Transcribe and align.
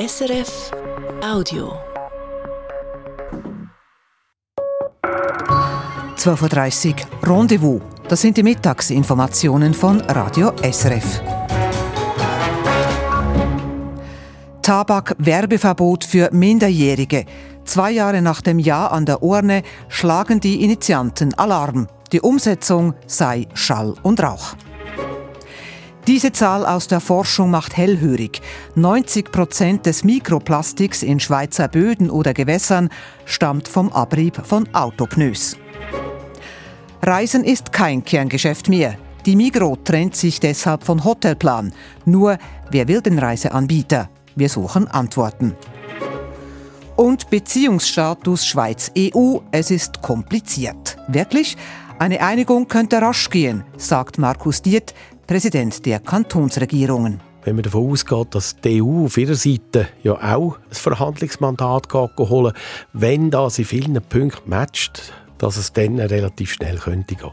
SRF 0.00 0.70
Audio. 1.22 1.74
12.30 6.16 6.94
Uhr 6.94 7.36
Rendezvous. 7.36 7.82
Das 8.08 8.22
sind 8.22 8.38
die 8.38 8.42
Mittagsinformationen 8.42 9.74
von 9.74 10.00
Radio 10.00 10.54
SRF. 10.62 11.20
Tabak-Werbeverbot 14.62 16.04
für 16.04 16.30
Minderjährige. 16.32 17.26
Zwei 17.66 17.90
Jahre 17.90 18.22
nach 18.22 18.40
dem 18.40 18.58
Ja 18.58 18.86
an 18.86 19.04
der 19.04 19.22
Urne 19.22 19.62
schlagen 19.90 20.40
die 20.40 20.64
Initianten 20.64 21.34
Alarm. 21.34 21.88
Die 22.12 22.22
Umsetzung 22.22 22.94
sei 23.06 23.48
Schall 23.52 23.94
und 24.02 24.22
Rauch. 24.22 24.54
Diese 26.06 26.32
Zahl 26.32 26.64
aus 26.64 26.88
der 26.88 27.00
Forschung 27.00 27.50
macht 27.50 27.76
hellhörig. 27.76 28.40
90 28.74 29.30
Prozent 29.30 29.86
des 29.86 30.02
Mikroplastiks 30.02 31.02
in 31.02 31.20
Schweizer 31.20 31.68
Böden 31.68 32.10
oder 32.10 32.32
Gewässern 32.32 32.88
stammt 33.26 33.68
vom 33.68 33.92
Abrieb 33.92 34.40
von 34.44 34.72
Autopneus. 34.74 35.56
Reisen 37.02 37.44
ist 37.44 37.72
kein 37.72 38.04
Kerngeschäft 38.04 38.68
mehr. 38.68 38.96
Die 39.26 39.36
Migro 39.36 39.76
trennt 39.76 40.16
sich 40.16 40.40
deshalb 40.40 40.84
von 40.84 41.04
Hotelplan. 41.04 41.72
Nur, 42.06 42.38
wer 42.70 42.88
will 42.88 43.02
den 43.02 43.18
Reiseanbieter? 43.18 44.08
Wir 44.34 44.48
suchen 44.48 44.88
Antworten. 44.88 45.54
Und 46.96 47.30
Beziehungsstatus 47.30 48.46
Schweiz-EU, 48.46 49.38
es 49.52 49.70
ist 49.70 50.00
kompliziert. 50.02 50.96
Wirklich? 51.08 51.56
Eine 51.98 52.22
Einigung 52.22 52.66
könnte 52.66 53.02
rasch 53.02 53.28
gehen, 53.28 53.62
sagt 53.76 54.16
Markus 54.16 54.62
Diet, 54.62 54.94
Präsident 55.30 55.86
der 55.86 56.00
Kantonsregierungen. 56.00 57.20
Wenn 57.44 57.54
man 57.54 57.62
davon 57.62 57.92
ausgeht, 57.92 58.34
dass 58.34 58.56
die 58.56 58.82
EU 58.82 59.04
auf 59.04 59.16
ihrer 59.16 59.36
Seite 59.36 59.86
ja 60.02 60.14
auch 60.14 60.56
ein 60.56 60.74
Verhandlungsmandat 60.74 61.86
holen 61.94 62.52
wenn 62.94 63.30
das 63.30 63.60
in 63.60 63.64
vielen 63.64 64.02
Punkten 64.02 64.50
matcht, 64.50 65.12
dass 65.38 65.56
es 65.56 65.72
dann 65.72 66.00
relativ 66.00 66.54
schnell 66.54 66.78
könnte 66.78 67.14
gehen. 67.14 67.30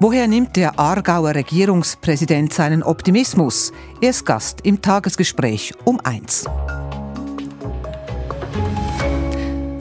Woher 0.00 0.26
nimmt 0.26 0.56
der 0.56 0.80
Aargauer 0.80 1.36
Regierungspräsident 1.36 2.52
seinen 2.52 2.82
Optimismus? 2.82 3.72
Er 4.00 4.10
ist 4.10 4.26
Gast 4.26 4.62
im 4.64 4.82
Tagesgespräch 4.82 5.74
um 5.84 6.00
eins. 6.00 6.44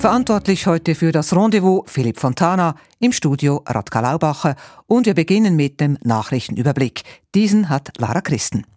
Verantwortlich 0.05 0.67
heute 0.67 0.93
für 0.93 1.11
das 1.11 1.35
Rendezvous 1.35 1.81
Philipp 1.87 2.19
Fontana, 2.19 2.75
im 2.99 3.11
Studio 3.11 3.63
Radka 3.65 4.01
Laubacher 4.01 4.55
und 4.85 5.07
wir 5.07 5.15
beginnen 5.15 5.55
mit 5.55 5.81
dem 5.81 5.97
Nachrichtenüberblick. 6.03 7.01
Diesen 7.33 7.69
hat 7.69 7.89
Lara 7.97 8.21
Christen. 8.21 8.67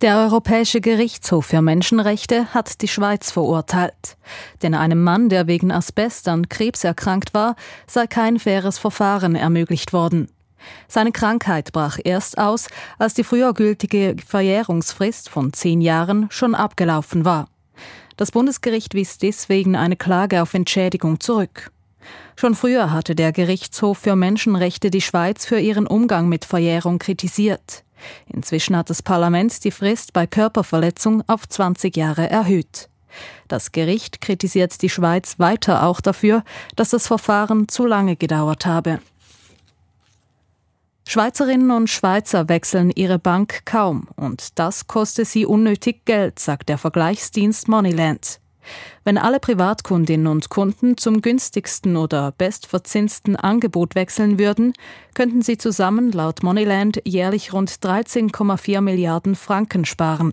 Der 0.00 0.18
Europäische 0.18 0.80
Gerichtshof 0.80 1.46
für 1.46 1.62
Menschenrechte 1.62 2.52
hat 2.52 2.82
die 2.82 2.88
Schweiz 2.88 3.30
verurteilt. 3.30 4.16
Denn 4.62 4.74
einem 4.74 5.00
Mann, 5.00 5.28
der 5.28 5.46
wegen 5.46 5.70
Asbest 5.70 6.26
an 6.26 6.48
Krebs 6.48 6.82
erkrankt 6.82 7.34
war, 7.34 7.54
sei 7.86 8.08
kein 8.08 8.40
faires 8.40 8.76
Verfahren 8.76 9.36
ermöglicht 9.36 9.92
worden. 9.92 10.28
Seine 10.88 11.12
Krankheit 11.12 11.70
brach 11.70 12.00
erst 12.02 12.36
aus, 12.36 12.66
als 12.98 13.14
die 13.14 13.22
früher 13.22 13.54
gültige 13.54 14.16
Verjährungsfrist 14.26 15.28
von 15.28 15.52
zehn 15.52 15.80
Jahren 15.80 16.26
schon 16.30 16.56
abgelaufen 16.56 17.24
war. 17.24 17.46
Das 18.16 18.30
Bundesgericht 18.30 18.94
wies 18.94 19.18
deswegen 19.18 19.76
eine 19.76 19.96
Klage 19.96 20.42
auf 20.42 20.54
Entschädigung 20.54 21.20
zurück. 21.20 21.70
Schon 22.36 22.54
früher 22.54 22.92
hatte 22.92 23.14
der 23.14 23.32
Gerichtshof 23.32 23.98
für 23.98 24.16
Menschenrechte 24.16 24.90
die 24.90 25.00
Schweiz 25.00 25.46
für 25.46 25.58
ihren 25.58 25.86
Umgang 25.86 26.28
mit 26.28 26.44
Verjährung 26.44 26.98
kritisiert. 26.98 27.84
Inzwischen 28.26 28.76
hat 28.76 28.90
das 28.90 29.02
Parlament 29.02 29.64
die 29.64 29.70
Frist 29.70 30.12
bei 30.12 30.26
Körperverletzung 30.26 31.22
auf 31.26 31.48
20 31.48 31.96
Jahre 31.96 32.28
erhöht. 32.28 32.88
Das 33.48 33.72
Gericht 33.72 34.20
kritisiert 34.20 34.82
die 34.82 34.90
Schweiz 34.90 35.38
weiter 35.38 35.84
auch 35.84 36.00
dafür, 36.00 36.42
dass 36.76 36.90
das 36.90 37.06
Verfahren 37.06 37.68
zu 37.68 37.86
lange 37.86 38.16
gedauert 38.16 38.66
habe. 38.66 39.00
Schweizerinnen 41.06 41.70
und 41.70 41.90
Schweizer 41.90 42.48
wechseln 42.48 42.90
ihre 42.90 43.18
Bank 43.18 43.66
kaum 43.66 44.08
und 44.16 44.58
das 44.58 44.86
kostet 44.86 45.28
sie 45.28 45.46
unnötig 45.46 46.04
Geld, 46.06 46.38
sagt 46.38 46.68
der 46.68 46.78
Vergleichsdienst 46.78 47.68
Moneyland. 47.68 48.40
Wenn 49.04 49.18
alle 49.18 49.38
Privatkundinnen 49.38 50.26
und 50.26 50.48
Kunden 50.48 50.96
zum 50.96 51.20
günstigsten 51.20 51.96
oder 51.96 52.32
bestverzinsten 52.32 53.36
Angebot 53.36 53.94
wechseln 53.94 54.38
würden, 54.38 54.72
könnten 55.12 55.42
sie 55.42 55.58
zusammen 55.58 56.10
laut 56.10 56.42
Moneyland 56.42 57.02
jährlich 57.04 57.52
rund 57.52 57.70
13,4 57.70 58.80
Milliarden 58.80 59.34
Franken 59.34 59.84
sparen. 59.84 60.32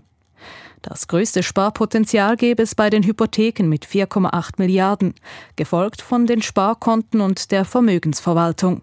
Das 0.81 1.07
größte 1.07 1.43
Sparpotenzial 1.43 2.37
gäbe 2.37 2.63
es 2.63 2.73
bei 2.73 2.89
den 2.89 3.03
Hypotheken 3.03 3.67
mit 3.67 3.85
4,8 3.85 4.53
Milliarden, 4.57 5.13
gefolgt 5.55 6.01
von 6.01 6.25
den 6.25 6.41
Sparkonten 6.41 7.21
und 7.21 7.51
der 7.51 7.65
Vermögensverwaltung. 7.65 8.81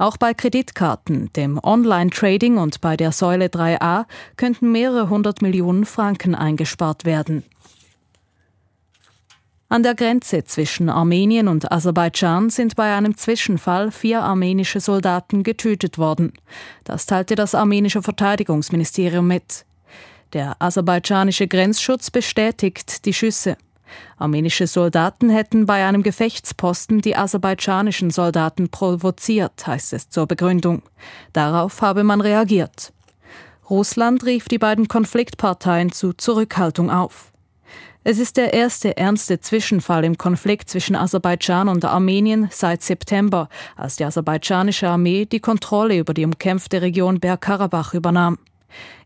Auch 0.00 0.16
bei 0.16 0.32
Kreditkarten, 0.32 1.30
dem 1.34 1.60
Online-Trading 1.62 2.56
und 2.56 2.80
bei 2.80 2.96
der 2.96 3.12
Säule 3.12 3.48
3a 3.48 4.06
könnten 4.38 4.72
mehrere 4.72 5.10
hundert 5.10 5.42
Millionen 5.42 5.84
Franken 5.84 6.34
eingespart 6.34 7.04
werden. 7.04 7.44
An 9.68 9.82
der 9.82 9.94
Grenze 9.94 10.44
zwischen 10.44 10.88
Armenien 10.88 11.48
und 11.48 11.70
Aserbaidschan 11.70 12.48
sind 12.48 12.76
bei 12.76 12.96
einem 12.96 13.14
Zwischenfall 13.18 13.90
vier 13.90 14.22
armenische 14.22 14.80
Soldaten 14.80 15.42
getötet 15.42 15.98
worden. 15.98 16.32
Das 16.84 17.04
teilte 17.04 17.34
das 17.34 17.54
armenische 17.54 18.00
Verteidigungsministerium 18.00 19.28
mit. 19.28 19.66
Der 20.32 20.56
aserbaidschanische 20.60 21.46
Grenzschutz 21.46 22.10
bestätigt 22.10 23.04
die 23.04 23.12
Schüsse. 23.12 23.58
Armenische 24.18 24.66
Soldaten 24.66 25.30
hätten 25.30 25.66
bei 25.66 25.84
einem 25.86 26.02
Gefechtsposten 26.02 27.00
die 27.00 27.16
aserbaidschanischen 27.16 28.10
Soldaten 28.10 28.68
provoziert, 28.68 29.66
heißt 29.66 29.92
es 29.92 30.10
zur 30.10 30.26
Begründung. 30.26 30.82
Darauf 31.32 31.82
habe 31.82 32.04
man 32.04 32.20
reagiert. 32.20 32.92
Russland 33.68 34.24
rief 34.24 34.48
die 34.48 34.58
beiden 34.58 34.88
Konfliktparteien 34.88 35.92
zu 35.92 36.12
Zurückhaltung 36.12 36.90
auf. 36.90 37.30
Es 38.02 38.18
ist 38.18 38.38
der 38.38 38.54
erste 38.54 38.96
ernste 38.96 39.40
Zwischenfall 39.40 40.04
im 40.04 40.16
Konflikt 40.16 40.70
zwischen 40.70 40.96
Aserbaidschan 40.96 41.68
und 41.68 41.84
Armenien 41.84 42.48
seit 42.50 42.82
September, 42.82 43.50
als 43.76 43.96
die 43.96 44.04
aserbaidschanische 44.04 44.88
Armee 44.88 45.26
die 45.26 45.40
Kontrolle 45.40 45.98
über 45.98 46.14
die 46.14 46.24
umkämpfte 46.24 46.80
Region 46.80 47.20
Bergkarabach 47.20 47.92
übernahm. 47.92 48.38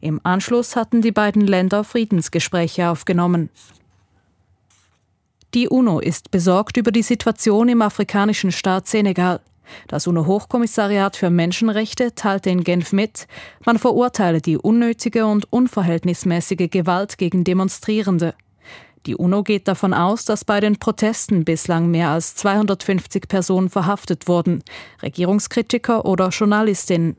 Im 0.00 0.20
Anschluss 0.22 0.76
hatten 0.76 1.02
die 1.02 1.10
beiden 1.10 1.42
Länder 1.42 1.82
Friedensgespräche 1.82 2.88
aufgenommen. 2.88 3.50
Die 5.54 5.68
UNO 5.68 6.00
ist 6.00 6.32
besorgt 6.32 6.76
über 6.76 6.90
die 6.90 7.04
Situation 7.04 7.68
im 7.68 7.80
afrikanischen 7.80 8.50
Staat 8.50 8.88
Senegal. 8.88 9.40
Das 9.86 10.08
UNO-Hochkommissariat 10.08 11.14
für 11.16 11.30
Menschenrechte 11.30 12.12
teilte 12.16 12.50
in 12.50 12.64
Genf 12.64 12.92
mit, 12.92 13.28
man 13.64 13.78
verurteile 13.78 14.40
die 14.40 14.58
unnötige 14.58 15.26
und 15.26 15.50
unverhältnismäßige 15.52 16.68
Gewalt 16.70 17.18
gegen 17.18 17.44
Demonstrierende. 17.44 18.34
Die 19.06 19.14
UNO 19.14 19.44
geht 19.44 19.68
davon 19.68 19.94
aus, 19.94 20.24
dass 20.24 20.44
bei 20.44 20.58
den 20.58 20.80
Protesten 20.80 21.44
bislang 21.44 21.88
mehr 21.88 22.08
als 22.08 22.34
250 22.34 23.28
Personen 23.28 23.70
verhaftet 23.70 24.26
wurden, 24.26 24.60
Regierungskritiker 25.02 26.04
oder 26.04 26.30
Journalistinnen. 26.30 27.16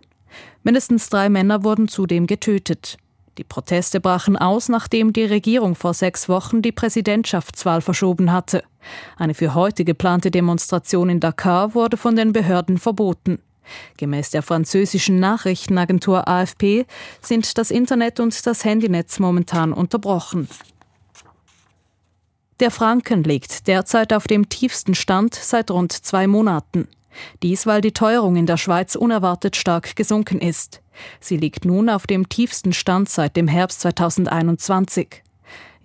Mindestens 0.62 1.08
drei 1.08 1.30
Männer 1.30 1.64
wurden 1.64 1.88
zudem 1.88 2.28
getötet. 2.28 2.98
Die 3.38 3.44
Proteste 3.44 4.00
brachen 4.00 4.38
aus, 4.38 4.70
nachdem 4.70 5.12
die 5.12 5.26
Regierung 5.26 5.76
vor 5.76 5.94
sechs 5.94 6.30
Wochen 6.30 6.62
die 6.62 6.72
Präsidentschaftswahl 6.72 7.82
verschoben 7.82 8.32
hatte. 8.32 8.64
Eine 9.18 9.34
für 9.34 9.54
heute 9.54 9.84
geplante 9.84 10.32
Demonstration 10.32 11.10
in 11.10 11.20
Dakar 11.20 11.74
wurde 11.74 11.98
von 11.98 12.16
den 12.16 12.32
Behörden 12.32 12.78
verboten. 12.78 13.40
Gemäß 13.98 14.30
der 14.30 14.44
französischen 14.44 15.20
Nachrichtenagentur 15.20 16.28
AFP 16.28 16.86
sind 17.22 17.58
das 17.58 17.72
Internet 17.72 18.20
und 18.20 18.46
das 18.46 18.64
Handynetz 18.64 19.20
momentan 19.20 19.74
unterbrochen. 19.74 20.48
Der 22.62 22.72
Franken 22.72 23.24
liegt 23.24 23.68
derzeit 23.68 24.14
auf 24.14 24.28
dem 24.28 24.48
tiefsten 24.48 24.96
Stand 24.96 25.36
seit 25.36 25.72
rund 25.72 25.92
zwei 25.92 26.26
Monaten. 26.26 26.88
Dies, 27.44 27.66
weil 27.66 27.82
die 27.82 27.92
Teuerung 27.92 28.38
in 28.38 28.46
der 28.46 28.58
Schweiz 28.58 28.96
unerwartet 28.96 29.56
stark 29.56 29.96
gesunken 29.96 30.40
ist. 30.40 30.82
Sie 31.20 31.38
liegt 31.38 31.66
nun 31.66 31.90
auf 31.90 32.08
dem 32.08 32.30
tiefsten 32.30 32.74
Stand 32.74 33.10
seit 33.10 33.36
dem 33.36 33.48
Herbst 33.48 33.82
2021. 33.82 35.24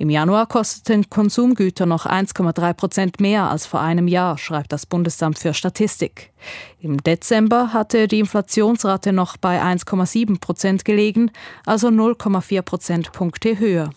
Im 0.00 0.08
Januar 0.08 0.46
kosteten 0.46 1.10
Konsumgüter 1.10 1.84
noch 1.84 2.06
1,3 2.06 2.72
Prozent 2.72 3.20
mehr 3.20 3.50
als 3.50 3.66
vor 3.66 3.82
einem 3.82 4.08
Jahr, 4.08 4.38
schreibt 4.38 4.72
das 4.72 4.86
Bundesamt 4.86 5.38
für 5.38 5.52
Statistik. 5.52 6.32
Im 6.80 7.02
Dezember 7.02 7.74
hatte 7.74 8.08
die 8.08 8.20
Inflationsrate 8.20 9.12
noch 9.12 9.36
bei 9.36 9.62
1,7 9.62 10.40
Prozent 10.40 10.86
gelegen, 10.86 11.30
also 11.66 11.88
0,4 11.88 12.62
Prozentpunkte 12.62 13.58
höher. 13.58 13.90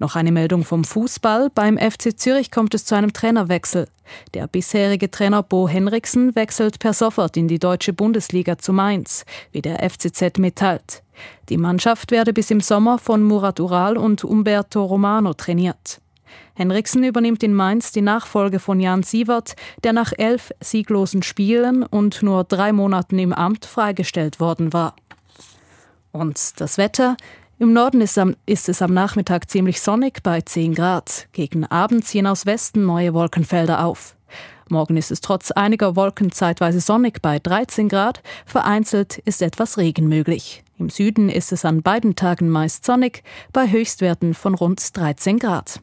Noch 0.00 0.14
eine 0.14 0.30
Meldung 0.30 0.64
vom 0.64 0.84
Fußball. 0.84 1.50
Beim 1.54 1.76
FC 1.76 2.16
Zürich 2.16 2.52
kommt 2.52 2.72
es 2.74 2.84
zu 2.84 2.94
einem 2.94 3.12
Trainerwechsel. 3.12 3.88
Der 4.32 4.46
bisherige 4.46 5.10
Trainer 5.10 5.42
Bo 5.42 5.68
Henriksen 5.68 6.36
wechselt 6.36 6.78
per 6.78 6.92
sofort 6.92 7.36
in 7.36 7.48
die 7.48 7.58
deutsche 7.58 7.92
Bundesliga 7.92 8.58
zu 8.58 8.72
Mainz, 8.72 9.24
wie 9.50 9.60
der 9.60 9.78
FCZ 9.88 10.38
mitteilt. 10.38 11.02
Die 11.48 11.56
Mannschaft 11.56 12.12
werde 12.12 12.32
bis 12.32 12.50
im 12.52 12.60
Sommer 12.60 12.98
von 12.98 13.22
Murat 13.24 13.58
Ural 13.58 13.96
und 13.96 14.22
Umberto 14.22 14.84
Romano 14.84 15.34
trainiert. 15.34 16.00
Henriksen 16.54 17.02
übernimmt 17.02 17.42
in 17.42 17.54
Mainz 17.54 17.90
die 17.90 18.00
Nachfolge 18.00 18.60
von 18.60 18.78
Jan 18.78 19.02
Sievert, 19.02 19.56
der 19.82 19.92
nach 19.92 20.12
elf 20.16 20.52
sieglosen 20.60 21.22
Spielen 21.22 21.82
und 21.82 22.22
nur 22.22 22.44
drei 22.44 22.72
Monaten 22.72 23.18
im 23.18 23.32
Amt 23.32 23.64
freigestellt 23.64 24.38
worden 24.38 24.72
war. 24.72 24.94
Und 26.12 26.60
das 26.60 26.78
Wetter? 26.78 27.16
Im 27.60 27.72
Norden 27.72 28.00
ist, 28.00 28.16
am, 28.18 28.36
ist, 28.46 28.68
es 28.68 28.82
am 28.82 28.94
Nachmittag 28.94 29.50
ziemlich 29.50 29.80
sonnig 29.80 30.22
bei 30.22 30.40
10 30.40 30.74
Grad. 30.74 31.26
Gegen 31.32 31.64
Abend 31.66 32.04
ziehen 32.04 32.28
aus 32.28 32.46
Westen 32.46 32.86
neue 32.86 33.14
Wolkenfelder 33.14 33.84
auf. 33.84 34.14
Morgen 34.68 34.96
ist 34.96 35.10
es 35.10 35.20
trotz 35.20 35.50
einiger 35.50 35.96
Wolken 35.96 36.30
zeitweise 36.30 36.80
sonnig 36.80 37.20
bei 37.20 37.40
13 37.40 37.88
Grad. 37.88 38.22
Vereinzelt 38.46 39.18
ist 39.18 39.42
etwas 39.42 39.76
Regen 39.76 40.08
möglich. 40.08 40.62
Im 40.78 40.88
Süden 40.88 41.28
ist 41.28 41.50
es 41.50 41.64
an 41.64 41.82
beiden 41.82 42.14
Tagen 42.14 42.48
meist 42.48 42.84
sonnig, 42.84 43.24
bei 43.52 43.68
Höchstwerten 43.68 44.34
von 44.34 44.54
rund 44.54 44.96
13 44.96 45.40
Grad. 45.40 45.80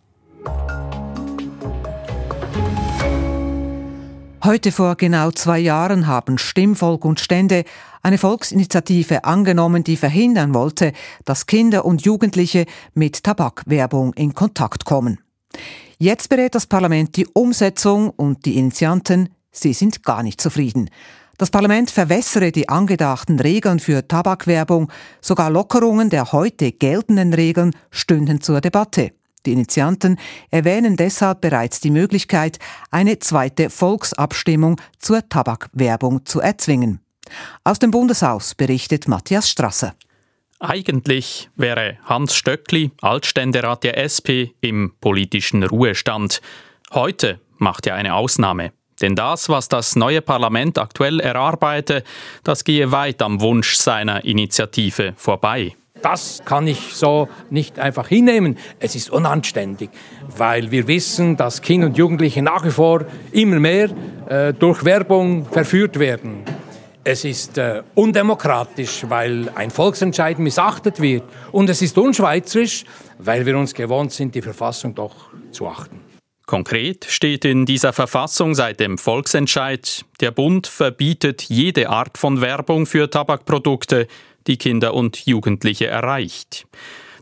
Heute 4.46 4.72
vor 4.72 4.96
genau 4.96 5.32
zwei 5.32 5.58
Jahren 5.58 6.06
haben 6.06 6.38
Stimmvolk 6.38 7.04
und 7.04 7.20
Stände 7.20 7.64
eine 8.04 8.20
Volksinitiative 8.20 9.24
angenommen, 9.24 9.84
die 9.84 9.98
verhindern 9.98 10.54
wollte, 10.54 10.92
dass 11.24 11.48
Kinder 11.48 11.84
und 11.84 12.06
Jugendliche 12.06 12.68
mit 12.94 13.24
Tabakwerbung 13.24 14.14
in 14.14 14.36
Kontakt 14.36 14.86
kommen. 14.86 15.20
Jetzt 15.98 16.30
berät 16.30 16.54
das 16.54 16.68
Parlament 16.68 17.18
die 17.18 17.26
Umsetzung 17.26 18.12
und 18.12 18.46
die 18.46 18.60
Initianten, 18.60 19.30
sie 19.52 19.74
sind 19.74 20.04
gar 20.04 20.22
nicht 20.22 20.40
zufrieden. 20.40 20.92
Das 21.40 21.50
Parlament 21.50 21.90
verwässere 21.90 22.52
die 22.52 22.70
angedachten 22.70 23.40
Regeln 23.40 23.80
für 23.80 24.08
Tabakwerbung, 24.08 24.92
sogar 25.22 25.50
Lockerungen 25.50 26.12
der 26.12 26.34
heute 26.34 26.72
geltenden 26.72 27.34
Regeln 27.34 27.76
stünden 27.90 28.42
zur 28.42 28.62
Debatte. 28.62 29.12
Die 29.46 29.52
Initianten 29.52 30.18
erwähnen 30.50 30.98
deshalb 30.98 31.42
bereits 31.42 31.80
die 31.80 31.92
Möglichkeit, 31.92 32.60
eine 32.92 33.20
zweite 33.20 33.70
Volksabstimmung 33.70 34.82
zur 35.00 35.28
Tabakwerbung 35.28 36.26
zu 36.26 36.40
erzwingen. 36.40 37.00
Aus 37.64 37.80
dem 37.80 37.92
Bundeshaus 37.92 38.56
berichtet 38.56 39.08
Matthias 39.08 39.50
Strasser. 39.50 39.96
Eigentlich 40.60 41.50
wäre 41.56 41.98
Hans 42.06 42.36
Stöckli, 42.36 42.92
Altständerat 43.02 43.84
der 43.84 43.98
SP, 44.02 44.56
im 44.62 44.94
politischen 45.02 45.64
Ruhestand. 45.64 46.42
Heute 46.94 47.40
macht 47.58 47.88
er 47.88 47.96
eine 47.96 48.16
Ausnahme. 48.16 48.72
Denn 49.02 49.16
das, 49.16 49.50
was 49.50 49.68
das 49.68 49.98
neue 49.98 50.22
Parlament 50.22 50.78
aktuell 50.78 51.20
erarbeite, 51.20 52.04
das 52.44 52.64
gehe 52.64 52.92
weit 52.92 53.22
am 53.22 53.42
Wunsch 53.42 53.76
seiner 53.76 54.24
Initiative 54.24 55.14
vorbei 55.18 55.76
das 56.06 56.44
kann 56.46 56.68
ich 56.68 56.94
so 56.94 57.28
nicht 57.50 57.80
einfach 57.80 58.08
hinnehmen. 58.08 58.60
Es 58.80 58.96
ist 58.96 59.10
unanständig, 59.10 59.90
weil 60.38 60.70
wir 60.70 60.88
wissen, 60.88 61.36
dass 61.36 61.64
Kinder 61.64 61.88
und 61.88 61.98
Jugendliche 61.98 62.44
nach 62.44 62.64
wie 62.64 62.70
vor 62.70 63.06
immer 63.32 63.60
mehr 63.60 63.90
äh, 64.30 64.54
durch 64.54 64.86
Werbung 64.86 65.46
verführt 65.46 65.98
werden. 65.98 66.44
Es 67.04 67.26
ist 67.26 67.58
äh, 67.58 67.82
undemokratisch, 67.96 69.06
weil 69.10 69.50
ein 69.56 69.72
Volksentscheid 69.72 70.38
missachtet 70.38 71.00
wird. 71.02 71.24
Und 71.52 71.72
es 71.72 71.82
ist 71.82 71.98
unschweizerisch, 71.98 72.86
weil 73.18 73.48
wir 73.48 73.58
uns 73.58 73.74
gewohnt 73.74 74.12
sind, 74.12 74.36
die 74.36 74.44
Verfassung 74.44 74.94
doch 74.94 75.30
zu 75.52 75.68
achten. 75.68 76.00
Konkret 76.46 77.06
steht 77.06 77.46
in 77.46 77.66
dieser 77.66 77.94
Verfassung 77.94 78.54
seit 78.54 78.80
dem 78.80 79.00
Volksentscheid, 79.00 80.06
der 80.22 80.30
Bund 80.30 80.68
verbietet 80.68 81.42
jede 81.42 81.90
Art 81.90 82.20
von 82.20 82.42
Werbung 82.42 82.86
für 82.86 83.10
Tabakprodukte, 83.10 84.08
die 84.48 84.58
Kinder 84.58 84.94
und 84.94 85.26
Jugendliche 85.26 85.88
erreicht. 85.88 86.68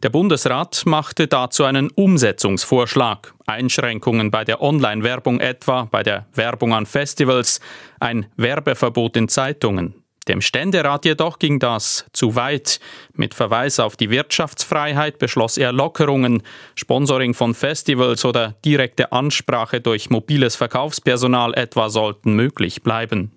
Der 0.03 0.09
Bundesrat 0.09 0.83
machte 0.85 1.27
dazu 1.27 1.63
einen 1.63 1.89
Umsetzungsvorschlag. 1.89 3.33
Einschränkungen 3.45 4.31
bei 4.31 4.43
der 4.43 4.61
Online-Werbung 4.61 5.39
etwa, 5.39 5.87
bei 5.89 6.03
der 6.03 6.27
Werbung 6.33 6.73
an 6.73 6.85
Festivals, 6.85 7.61
ein 8.01 8.25
Werbeverbot 8.35 9.15
in 9.15 9.29
Zeitungen. 9.29 9.95
Dem 10.27 10.41
Ständerat 10.41 11.05
jedoch 11.05 11.37
ging 11.39 11.59
das 11.59 12.05
zu 12.13 12.35
weit. 12.35 12.79
Mit 13.13 13.33
Verweis 13.33 13.79
auf 13.79 13.97
die 13.97 14.09
Wirtschaftsfreiheit 14.09 15.19
beschloss 15.19 15.57
er 15.57 15.73
Lockerungen, 15.73 16.43
Sponsoring 16.75 17.33
von 17.33 17.53
Festivals 17.53 18.23
oder 18.23 18.55
direkte 18.63 19.11
Ansprache 19.11 19.81
durch 19.81 20.09
mobiles 20.09 20.55
Verkaufspersonal 20.55 21.53
etwa 21.55 21.89
sollten 21.89 22.33
möglich 22.33 22.83
bleiben. 22.83 23.31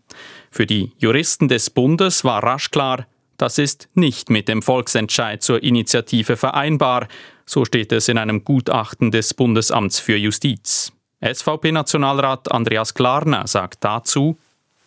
Für 0.51 0.67
die 0.67 0.93
Juristen 0.99 1.49
des 1.49 1.71
Bundes 1.71 2.25
war 2.25 2.43
rasch 2.43 2.71
klar, 2.71 3.07
das 3.39 3.59
ist 3.59 3.89
nicht 3.95 4.31
mit 4.31 4.49
dem 4.49 4.63
Volksentscheid 4.63 5.43
zur 5.43 5.63
Initiative 5.63 6.37
vereinbar, 6.37 7.09
so 7.45 7.65
steht 7.65 7.93
es 7.93 8.09
in 8.09 8.19
einem 8.19 8.45
Gutachten 8.45 9.11
des 9.11 9.35
Bundesamts 9.35 10.01
für 10.01 10.17
Justiz. 10.17 10.93
SVP-Nationalrat 11.21 12.53
Andreas 12.53 12.95
Klarner 12.95 13.47
sagt 13.47 13.85
dazu, 13.85 14.37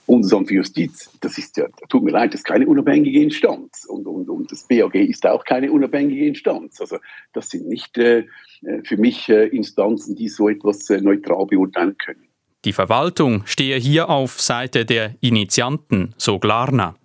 Bundesamt 0.10 0.48
für 0.48 0.56
Justiz, 0.56 1.12
das 1.22 1.38
ist 1.38 1.58
ja, 1.58 1.68
tut 1.88 2.04
mir 2.04 2.10
leid, 2.10 2.34
das 2.34 2.40
ist 2.40 2.46
keine 2.46 2.66
unabhängige 2.66 3.22
Instanz. 3.22 3.86
Und, 3.88 4.08
und, 4.08 4.28
und 4.28 4.52
das 4.52 4.64
BAG 4.64 4.96
ist 4.96 5.24
auch 5.28 5.46
keine 5.46 5.72
unabhängige 5.72 6.26
Instanz. 6.26 6.82
Also 6.82 6.98
das 7.32 7.50
sind 7.50 7.68
nicht 7.68 7.96
äh, 8.00 8.26
für 8.84 8.98
mich 8.98 9.30
äh, 9.30 9.46
Instanzen, 9.50 10.16
die 10.16 10.28
so 10.28 10.50
etwas 10.50 10.90
äh, 10.90 11.00
neutral 11.00 11.46
beurteilen 11.46 11.96
können. 11.98 12.28
Die 12.66 12.74
Verwaltung 12.74 13.44
stehe 13.46 13.78
hier 13.78 14.10
auf 14.10 14.42
Seite 14.42 14.84
der 14.84 15.14
Initianten, 15.22 16.16
so 16.18 16.40
Glarner. 16.40 16.96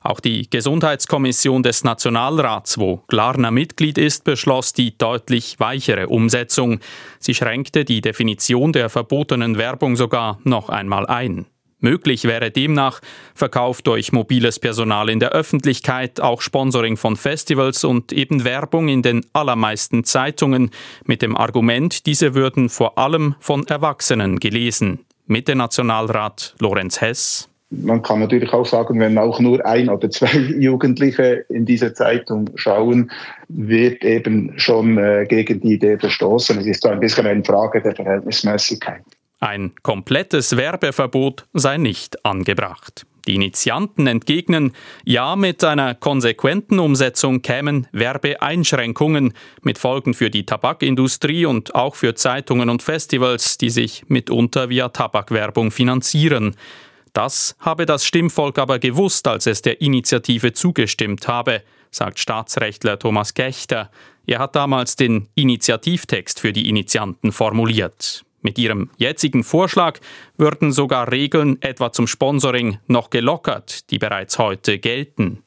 Auch 0.00 0.20
die 0.20 0.48
Gesundheitskommission 0.48 1.62
des 1.62 1.84
Nationalrats, 1.84 2.78
wo 2.78 3.02
Glarner 3.08 3.50
Mitglied 3.50 3.98
ist, 3.98 4.24
beschloss 4.24 4.72
die 4.72 4.96
deutlich 4.96 5.58
weichere 5.58 6.08
Umsetzung. 6.08 6.80
Sie 7.18 7.34
schränkte 7.34 7.84
die 7.84 8.00
Definition 8.00 8.72
der 8.72 8.88
verbotenen 8.88 9.58
Werbung 9.58 9.96
sogar 9.96 10.38
noch 10.44 10.68
einmal 10.68 11.06
ein. 11.06 11.46
Möglich 11.80 12.24
wäre 12.24 12.50
demnach 12.50 13.00
Verkauf 13.34 13.82
durch 13.82 14.10
mobiles 14.10 14.58
Personal 14.58 15.08
in 15.08 15.20
der 15.20 15.30
Öffentlichkeit, 15.30 16.20
auch 16.20 16.42
Sponsoring 16.42 16.96
von 16.96 17.16
Festivals 17.16 17.84
und 17.84 18.12
eben 18.12 18.42
Werbung 18.42 18.88
in 18.88 19.02
den 19.02 19.24
allermeisten 19.32 20.02
Zeitungen 20.02 20.70
mit 21.04 21.22
dem 21.22 21.36
Argument, 21.36 22.06
diese 22.06 22.34
würden 22.34 22.68
vor 22.68 22.98
allem 22.98 23.36
von 23.38 23.64
Erwachsenen 23.68 24.40
gelesen. 24.40 25.04
Mitte-Nationalrat 25.26 26.56
Lorenz 26.58 27.00
Hess. 27.00 27.48
Man 27.70 28.02
kann 28.02 28.20
natürlich 28.20 28.52
auch 28.52 28.64
sagen, 28.64 28.98
wenn 28.98 29.18
auch 29.18 29.40
nur 29.40 29.64
ein 29.66 29.90
oder 29.90 30.10
zwei 30.10 30.36
Jugendliche 30.58 31.44
in 31.50 31.66
diese 31.66 31.92
Zeitung 31.92 32.48
schauen, 32.54 33.10
wird 33.48 34.02
eben 34.04 34.52
schon 34.56 34.96
äh, 34.96 35.26
gegen 35.28 35.60
die 35.60 35.74
Idee 35.74 35.98
verstoßen. 35.98 36.58
Es 36.58 36.66
ist 36.66 36.82
so 36.82 36.88
ein 36.88 37.00
bisschen 37.00 37.26
eine 37.26 37.44
Frage 37.44 37.82
der 37.82 37.94
Verhältnismäßigkeit. 37.94 39.02
Ein 39.40 39.72
komplettes 39.82 40.56
Werbeverbot 40.56 41.46
sei 41.52 41.76
nicht 41.76 42.24
angebracht. 42.24 43.06
Die 43.28 43.34
Initianten 43.34 44.06
entgegnen, 44.06 44.72
ja, 45.04 45.36
mit 45.36 45.62
einer 45.62 45.94
konsequenten 45.94 46.78
Umsetzung 46.78 47.42
kämen 47.42 47.86
Werbeeinschränkungen 47.92 49.34
mit 49.62 49.76
Folgen 49.76 50.14
für 50.14 50.30
die 50.30 50.46
Tabakindustrie 50.46 51.44
und 51.44 51.74
auch 51.74 51.94
für 51.94 52.14
Zeitungen 52.14 52.70
und 52.70 52.82
Festivals, 52.82 53.58
die 53.58 53.68
sich 53.68 54.04
mitunter 54.08 54.70
via 54.70 54.88
Tabakwerbung 54.88 55.70
finanzieren. 55.70 56.56
Das 57.18 57.56
habe 57.58 57.84
das 57.84 58.04
Stimmvolk 58.04 58.60
aber 58.60 58.78
gewusst, 58.78 59.26
als 59.26 59.48
es 59.48 59.60
der 59.60 59.80
Initiative 59.80 60.52
zugestimmt 60.52 61.26
habe, 61.26 61.64
sagt 61.90 62.20
Staatsrechtler 62.20 62.96
Thomas 62.96 63.34
Gechter. 63.34 63.90
Er 64.24 64.38
hat 64.38 64.54
damals 64.54 64.94
den 64.94 65.26
Initiativtext 65.34 66.38
für 66.38 66.52
die 66.52 66.68
Initianten 66.68 67.32
formuliert. 67.32 68.24
Mit 68.40 68.56
ihrem 68.56 68.90
jetzigen 68.98 69.42
Vorschlag 69.42 69.98
würden 70.36 70.70
sogar 70.70 71.10
Regeln 71.10 71.60
etwa 71.60 71.90
zum 71.90 72.06
Sponsoring 72.06 72.78
noch 72.86 73.10
gelockert, 73.10 73.90
die 73.90 73.98
bereits 73.98 74.38
heute 74.38 74.78
gelten. 74.78 75.42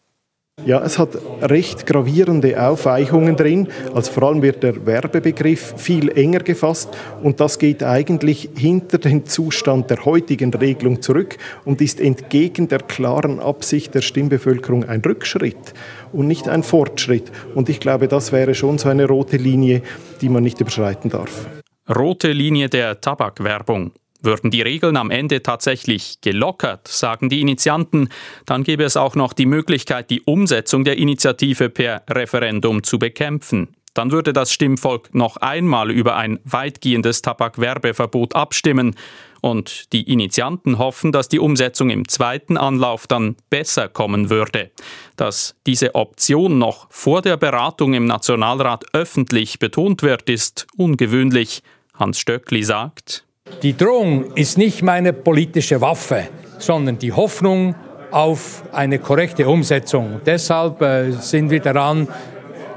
Ja, 0.66 0.84
es 0.84 1.00
hat 1.00 1.18
recht 1.42 1.88
gravierende 1.88 2.62
Aufweichungen 2.62 3.36
drin. 3.36 3.68
Also 3.96 4.12
vor 4.12 4.24
allem 4.24 4.42
wird 4.44 4.62
der 4.62 4.86
Werbebegriff 4.86 5.74
viel 5.78 6.10
enger 6.10 6.40
gefasst 6.40 6.90
und 7.24 7.40
das 7.40 7.58
geht 7.58 7.82
eigentlich 7.82 8.50
hinter 8.56 9.00
den 9.00 9.26
Zustand 9.26 9.90
der 9.90 10.06
heutigen 10.06 10.54
Regelung 10.54 11.02
zurück 11.02 11.38
und 11.66 11.82
ist 11.82 12.00
entgegen 12.00 12.68
der 12.68 12.80
klaren 12.80 13.40
Absicht 13.40 13.96
der 13.96 14.02
Stimmbevölkerung 14.02 14.84
ein 14.84 15.02
Rückschritt 15.02 15.74
und 16.14 16.28
nicht 16.28 16.48
ein 16.48 16.62
Fortschritt. 16.62 17.32
Und 17.56 17.68
ich 17.70 17.80
glaube, 17.80 18.08
das 18.08 18.32
wäre 18.32 18.54
schon 18.54 18.78
so 18.78 18.90
eine 18.90 19.08
rote 19.08 19.38
Linie, 19.38 19.82
die 20.22 20.30
man 20.30 20.44
nicht 20.44 20.62
überschreiten 20.62 21.10
darf. 21.10 21.48
Rote 21.90 22.32
Linie 22.32 22.70
der 22.70 23.02
Tabakwerbung. 23.02 23.94
Würden 24.22 24.52
die 24.52 24.62
Regeln 24.62 24.98
am 24.98 25.10
Ende 25.10 25.42
tatsächlich 25.42 26.22
gelockert, 26.22 26.88
sagen 26.88 27.30
die 27.30 27.42
Initianten, 27.42 28.10
dann 28.46 28.64
gäbe 28.64 28.84
es 28.84 28.98
auch 28.98 29.16
noch 29.16 29.34
die 29.34 29.46
Möglichkeit, 29.46 30.10
die 30.10 30.22
Umsetzung 30.22 30.84
der 30.84 30.98
Initiative 30.98 31.70
per 31.70 32.04
Referendum 32.10 32.84
zu 32.84 33.00
bekämpfen. 33.00 33.76
Dann 33.94 34.12
würde 34.12 34.32
das 34.32 34.54
Stimmvolk 34.54 35.14
noch 35.14 35.38
einmal 35.38 35.92
über 35.92 36.16
ein 36.16 36.40
weitgehendes 36.46 37.22
Tabakwerbeverbot 37.22 38.36
abstimmen. 38.36 38.96
Und 39.42 39.92
die 39.92 40.04
Initianten 40.04 40.78
hoffen, 40.78 41.12
dass 41.12 41.28
die 41.28 41.40
Umsetzung 41.40 41.90
im 41.90 42.08
zweiten 42.08 42.58
Anlauf 42.58 43.08
dann 43.08 43.36
besser 43.50 43.90
kommen 43.90 44.30
würde. 44.30 44.72
Dass 45.16 45.56
diese 45.66 45.96
Option 45.96 46.58
noch 46.60 46.88
vor 46.92 47.22
der 47.22 47.38
Beratung 47.38 47.94
im 47.94 48.06
Nationalrat 48.06 48.86
öffentlich 48.94 49.60
betont 49.60 50.04
wird, 50.04 50.30
ist 50.30 50.68
ungewöhnlich. 50.78 51.64
Hans 51.96 52.20
Stöckli 52.20 52.64
sagt, 52.64 53.26
Die 53.62 53.78
Drohung 53.78 54.34
ist 54.34 54.58
nicht 54.58 54.82
meine 54.82 55.14
politische 55.14 55.82
Waffe, 55.82 56.28
sondern 56.58 56.98
die 56.98 57.12
Hoffnung 57.12 57.76
auf 58.12 58.64
eine 58.72 59.00
korrekte 59.00 59.48
Umsetzung. 59.48 60.22
Deshalb 60.26 60.82
äh, 60.82 61.12
sind 61.12 61.50
wir 61.50 61.60
daran, 61.60 62.08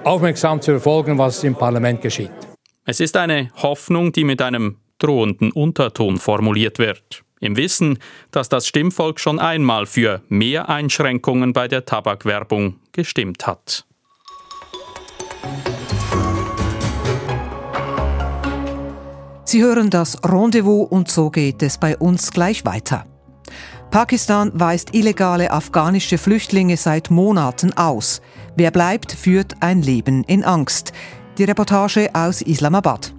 aufmerksam 0.05 0.61
zu 0.61 0.73
verfolgen, 0.73 1.19
was 1.19 1.43
im 1.45 1.55
Parlament 1.55 2.01
geschieht. 2.01 2.31
Es 2.85 3.01
ist 3.01 3.17
eine 3.17 3.51
Hoffnung, 3.57 4.13
die 4.13 4.25
mit 4.25 4.43
einem 4.43 4.77
drohenden 4.99 5.51
Unterton 5.53 6.19
formuliert 6.19 6.79
wird. 6.79 7.25
Im 7.41 7.57
Wissen, 7.57 7.99
dass 8.31 8.49
das 8.49 8.67
Stimmvolk 8.67 9.21
schon 9.21 9.39
einmal 9.39 9.87
für 9.87 10.23
mehr 10.29 10.69
Einschränkungen 10.69 11.53
bei 11.53 11.69
der 11.69 11.85
Tabakwerbung 11.85 12.77
gestimmt 12.93 13.47
hat. 13.47 13.87
Sie 19.55 19.63
hören 19.63 19.89
das 19.89 20.19
Rendezvous 20.25 20.89
und 20.91 21.09
so 21.09 21.31
geht 21.31 21.63
es 21.63 21.79
bei 21.79 21.97
uns 21.97 22.33
gleich 22.33 22.65
weiter. 22.65 23.07
Pakistan 23.93 24.51
weist 24.53 24.97
illegale 24.97 25.53
afghanische 25.53 26.19
Flüchtlinge 26.19 26.77
seit 26.77 27.13
Monaten 27.13 27.73
aus. 27.75 28.21
Wer 28.57 28.73
bleibt, 28.73 29.13
führt 29.13 29.55
ein 29.61 29.81
Leben 29.81 30.25
in 30.25 30.43
Angst. 30.43 30.93
Die 31.39 31.45
Reportage 31.45 32.11
aus 32.15 32.43
Islamabad. 32.43 33.15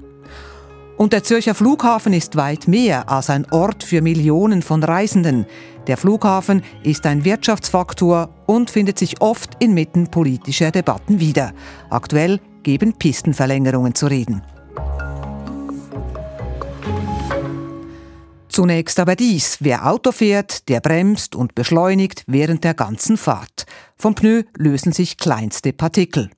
Und 0.98 1.14
der 1.14 1.24
Zürcher 1.24 1.56
Flughafen 1.56 2.12
ist 2.12 2.36
weit 2.36 2.68
mehr 2.68 3.08
als 3.08 3.30
ein 3.30 3.50
Ort 3.52 3.86
für 3.86 4.02
Millionen 4.02 4.62
von 4.62 4.84
Reisenden. 4.84 5.46
Der 5.88 5.96
Flughafen 5.96 6.64
ist 6.84 7.06
ein 7.06 7.24
Wirtschaftsfaktor 7.24 8.28
und 8.46 8.70
findet 8.70 9.00
sich 9.00 9.22
oft 9.22 9.64
inmitten 9.64 10.12
politischer 10.12 10.72
Debatten 10.72 11.22
wieder. 11.22 11.54
Aktuell 11.90 12.42
geben 12.64 12.92
Pistenverlängerungen 12.92 13.96
zu 13.96 14.08
reden. 14.08 14.42
Zunächst 18.56 19.02
aber 19.02 19.18
dies. 19.18 19.58
Wer 19.60 19.86
Auto 19.86 20.14
fährt, 20.14 20.70
der 20.70 20.80
bremst 20.80 21.36
und 21.36 21.56
beschleunigt 21.56 22.24
während 22.26 22.64
der 22.64 22.74
ganzen 22.74 23.18
Fahrt. 23.18 23.66
Vom 23.98 24.16
Pneu 24.16 24.44
lösen 24.58 24.94
sich 24.94 25.18
kleinste 25.18 25.74
Partikel. 25.74 26.30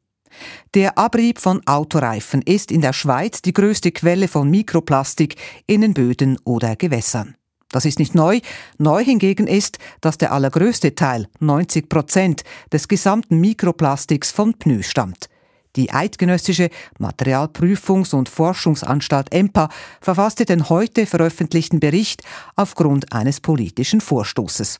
Der 0.73 0.97
Abrieb 0.97 1.37
von 1.37 1.61
Autoreifen 1.67 2.41
ist 2.41 2.71
in 2.71 2.81
der 2.81 2.93
Schweiz 2.93 3.43
die 3.43 3.53
größte 3.53 3.91
Quelle 3.91 4.27
von 4.27 4.49
Mikroplastik 4.49 5.35
in 5.67 5.81
den 5.81 5.93
Böden 5.93 6.39
oder 6.43 6.75
Gewässern. 6.75 7.35
Das 7.69 7.85
ist 7.85 7.99
nicht 7.99 8.15
neu. 8.15 8.39
Neu 8.79 9.03
hingegen 9.03 9.45
ist, 9.45 9.77
dass 10.01 10.17
der 10.17 10.31
allergrößte 10.31 10.95
Teil, 10.95 11.27
90 11.39 11.87
Prozent, 11.87 12.43
des 12.73 12.87
gesamten 12.87 13.39
Mikroplastiks 13.39 14.31
von 14.31 14.55
Pneu 14.55 14.81
stammt. 14.81 15.29
Die 15.77 15.91
Eidgenössische 15.93 16.69
Materialprüfungs- 16.99 18.13
und 18.13 18.27
Forschungsanstalt 18.27 19.31
EMPA 19.31 19.69
verfasste 20.01 20.43
den 20.43 20.69
heute 20.69 21.05
veröffentlichten 21.05 21.79
Bericht 21.79 22.23
aufgrund 22.55 23.13
eines 23.13 23.39
politischen 23.39 24.01
Vorstoßes. 24.01 24.79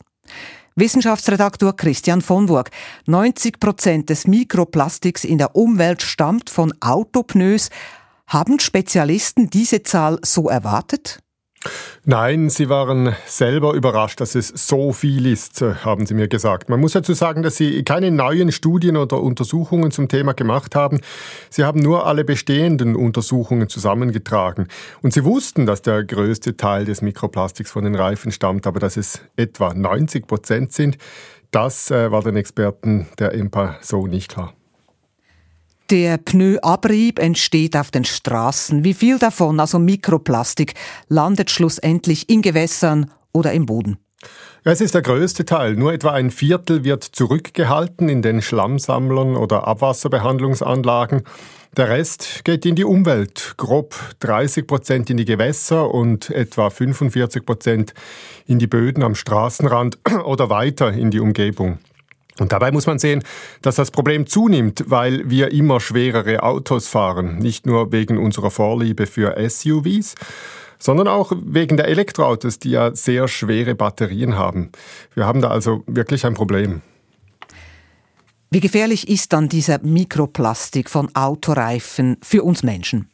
Wissenschaftsredaktor 0.76 1.76
Christian 1.76 2.22
von 2.22 2.48
Burg. 2.48 2.72
90 3.06 3.60
Prozent 3.60 4.10
des 4.10 4.28
Mikroplastiks 4.28 5.24
in 5.24 5.38
der 5.38 5.56
Umwelt 5.56 6.02
stammt 6.02 6.50
von 6.50 6.74
Autopneus. 6.82 7.70
Haben 8.28 8.60
Spezialisten 8.60 9.50
diese 9.50 9.84
Zahl 9.84 10.20
so 10.24 10.50
erwartet? 10.50 11.20
Nein, 12.06 12.50
Sie 12.50 12.70
waren 12.70 13.16
selber 13.26 13.74
überrascht, 13.74 14.22
dass 14.22 14.36
es 14.36 14.48
so 14.48 14.94
viel 14.94 15.26
ist, 15.26 15.62
äh, 15.62 15.76
haben 15.84 16.06
Sie 16.06 16.14
mir 16.14 16.28
gesagt. 16.28 16.70
Man 16.70 16.80
muss 16.80 16.94
dazu 16.94 17.14
sagen, 17.14 17.44
dass 17.44 17.58
Sie 17.58 17.84
keine 17.84 18.12
neuen 18.12 18.52
Studien 18.52 18.98
oder 18.98 19.22
Untersuchungen 19.22 19.92
zum 19.92 20.08
Thema 20.08 20.34
gemacht 20.34 20.76
haben. 20.76 21.02
Sie 21.50 21.64
haben 21.64 21.80
nur 21.80 22.06
alle 22.06 22.24
bestehenden 22.24 22.96
Untersuchungen 22.96 23.70
zusammengetragen. 23.70 24.68
Und 25.02 25.14
Sie 25.14 25.24
wussten, 25.24 25.66
dass 25.66 25.82
der 25.82 26.04
größte 26.04 26.58
Teil 26.58 26.86
des 26.86 27.02
Mikroplastiks 27.02 27.72
von 27.72 27.84
den 27.84 27.96
Reifen 27.96 28.32
stammt, 28.32 28.68
aber 28.68 28.80
dass 28.80 28.98
es 28.98 29.22
etwa 29.36 29.74
90 29.74 30.28
Prozent 30.28 30.74
sind, 30.74 30.98
das 31.52 31.92
äh, 31.92 32.12
war 32.12 32.24
den 32.24 32.36
Experten 32.36 33.08
der 33.20 33.34
EMPA 33.34 33.78
so 33.82 34.08
nicht 34.08 34.32
klar. 34.32 34.54
Der 35.90 36.18
Pneuabrieb 36.18 37.18
entsteht 37.18 37.78
auf 37.78 37.92
den 37.92 38.04
Straßen. 38.04 38.84
Wie 38.84 38.94
viel 38.94 39.20
davon, 39.20 39.62
also 39.62 39.80
Mikroplastik, 39.80 40.74
landet 41.08 41.50
schlussendlich 41.50 42.30
in 42.30 42.42
Gewässern 42.42 43.10
oder 43.32 43.54
im 43.54 43.66
Boden? 43.66 43.98
Es 44.66 44.82
ist 44.82 44.96
der 44.96 45.02
größte 45.02 45.46
Teil. 45.46 45.76
Nur 45.76 45.94
etwa 45.94 46.12
ein 46.12 46.30
Viertel 46.30 46.84
wird 46.84 47.06
zurückgehalten 47.06 48.10
in 48.10 48.22
den 48.22 48.42
Schlammsammlern 48.42 49.38
oder 49.38 49.66
Abwasserbehandlungsanlagen. 49.66 51.24
Der 51.78 51.88
Rest 51.88 52.44
geht 52.44 52.66
in 52.66 52.76
die 52.76 52.84
Umwelt. 52.84 53.54
Grob 53.56 53.96
30 54.20 54.68
Prozent 54.68 55.10
in 55.10 55.16
die 55.16 55.24
Gewässer 55.24 55.90
und 55.94 56.30
etwa 56.32 56.70
45 56.70 57.46
Prozent 57.46 57.94
in 58.46 58.60
die 58.60 58.68
Böden 58.68 59.04
am 59.04 59.16
Straßenrand 59.16 60.00
oder 60.26 60.50
weiter 60.50 60.92
in 60.92 61.12
die 61.12 61.22
Umgebung. 61.22 61.80
Und 62.40 62.52
dabei 62.52 62.72
muss 62.72 62.88
man 62.88 63.00
sehen, 63.00 63.24
dass 63.62 63.76
das 63.76 63.92
Problem 63.92 64.28
zunimmt, 64.28 64.84
weil 64.88 65.30
wir 65.30 65.52
immer 65.52 65.80
schwerere 65.80 66.44
Autos 66.44 66.88
fahren. 66.88 67.40
Nicht 67.40 67.66
nur 67.66 67.92
wegen 67.92 68.18
unserer 68.18 68.52
Vorliebe 68.52 69.08
für 69.08 69.36
SUVs, 69.50 70.16
sondern 70.80 71.08
auch 71.08 71.32
wegen 71.36 71.78
der 71.78 71.88
Elektroautos, 71.88 72.60
die 72.60 72.72
ja 72.72 72.96
sehr 72.96 73.28
schwere 73.28 73.76
Batterien 73.76 74.38
haben. 74.38 74.72
Wir 75.14 75.26
haben 75.26 75.42
da 75.42 75.50
also 75.50 75.84
wirklich 75.88 76.26
ein 76.26 76.34
Problem. 76.34 76.82
Wie 78.50 78.62
gefährlich 78.62 79.10
ist 79.10 79.34
dann 79.34 79.50
dieser 79.50 79.80
Mikroplastik 79.80 80.90
von 80.90 81.14
Autoreifen 81.16 82.18
für 82.22 82.44
uns 82.44 82.64
Menschen? 82.64 83.10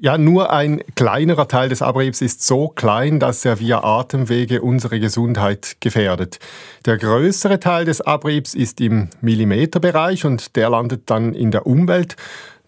Ja, 0.00 0.16
nur 0.16 0.52
ein 0.52 0.80
kleinerer 0.94 1.48
Teil 1.48 1.70
des 1.70 1.82
Abriebs 1.82 2.20
ist 2.20 2.46
so 2.46 2.68
klein, 2.68 3.18
dass 3.18 3.44
er 3.44 3.58
via 3.58 3.82
Atemwege 3.82 4.62
unsere 4.62 5.00
Gesundheit 5.00 5.78
gefährdet. 5.80 6.38
Der 6.86 6.98
größere 6.98 7.58
Teil 7.58 7.84
des 7.84 8.00
Abriebs 8.00 8.54
ist 8.54 8.80
im 8.80 9.10
Millimeterbereich 9.22 10.24
und 10.24 10.54
der 10.54 10.70
landet 10.70 11.10
dann 11.10 11.34
in 11.34 11.50
der 11.50 11.66
Umwelt. 11.66 12.14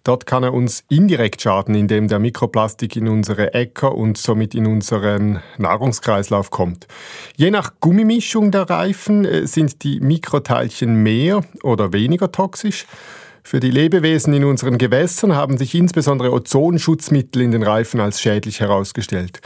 Dort 0.02 0.26
kann 0.26 0.42
er 0.42 0.52
uns 0.52 0.82
indirekt 0.88 1.40
schaden, 1.40 1.76
indem 1.76 2.08
der 2.08 2.18
Mikroplastik 2.18 2.96
in 2.96 3.06
unsere 3.06 3.54
Äcker 3.54 3.94
und 3.94 4.18
somit 4.18 4.56
in 4.56 4.66
unseren 4.66 5.40
Nahrungskreislauf 5.56 6.50
kommt. 6.50 6.88
Je 7.36 7.52
nach 7.52 7.74
Gummimischung 7.78 8.50
der 8.50 8.68
Reifen 8.68 9.24
äh, 9.24 9.46
sind 9.46 9.84
die 9.84 10.00
Mikroteilchen 10.00 11.04
mehr 11.04 11.42
oder 11.62 11.92
weniger 11.92 12.32
toxisch. 12.32 12.86
Für 13.42 13.60
die 13.60 13.70
Lebewesen 13.70 14.32
in 14.32 14.44
unseren 14.44 14.78
Gewässern 14.78 15.34
haben 15.34 15.58
sich 15.58 15.74
insbesondere 15.74 16.32
Ozonschutzmittel 16.32 17.42
in 17.42 17.50
den 17.50 17.62
Reifen 17.62 18.00
als 18.00 18.20
schädlich 18.20 18.60
herausgestellt. 18.60 19.40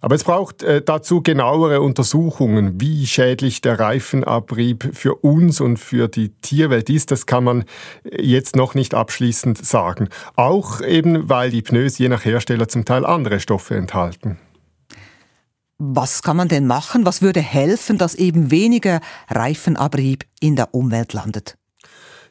Aber 0.00 0.14
es 0.14 0.24
braucht 0.24 0.62
äh, 0.62 0.80
dazu 0.82 1.22
genauere 1.22 1.82
Untersuchungen, 1.82 2.80
wie 2.80 3.06
schädlich 3.06 3.60
der 3.60 3.78
Reifenabrieb 3.78 4.90
für 4.94 5.14
uns 5.16 5.60
und 5.60 5.76
für 5.76 6.08
die 6.08 6.30
Tierwelt 6.40 6.88
ist. 6.88 7.10
Das 7.10 7.26
kann 7.26 7.44
man 7.44 7.64
äh, 8.04 8.22
jetzt 8.22 8.56
noch 8.56 8.74
nicht 8.74 8.94
abschließend 8.94 9.64
sagen. 9.64 10.08
Auch 10.36 10.80
eben, 10.80 11.28
weil 11.28 11.50
die 11.50 11.62
Pneus 11.62 11.98
je 11.98 12.08
nach 12.08 12.24
Hersteller 12.24 12.68
zum 12.68 12.86
Teil 12.86 13.04
andere 13.04 13.40
Stoffe 13.40 13.76
enthalten. 13.76 14.38
Was 15.76 16.22
kann 16.22 16.36
man 16.36 16.48
denn 16.48 16.66
machen? 16.66 17.06
Was 17.06 17.22
würde 17.22 17.40
helfen, 17.40 17.98
dass 17.98 18.14
eben 18.14 18.50
weniger 18.50 19.00
Reifenabrieb 19.28 20.24
in 20.40 20.56
der 20.56 20.74
Umwelt 20.74 21.12
landet? 21.12 21.56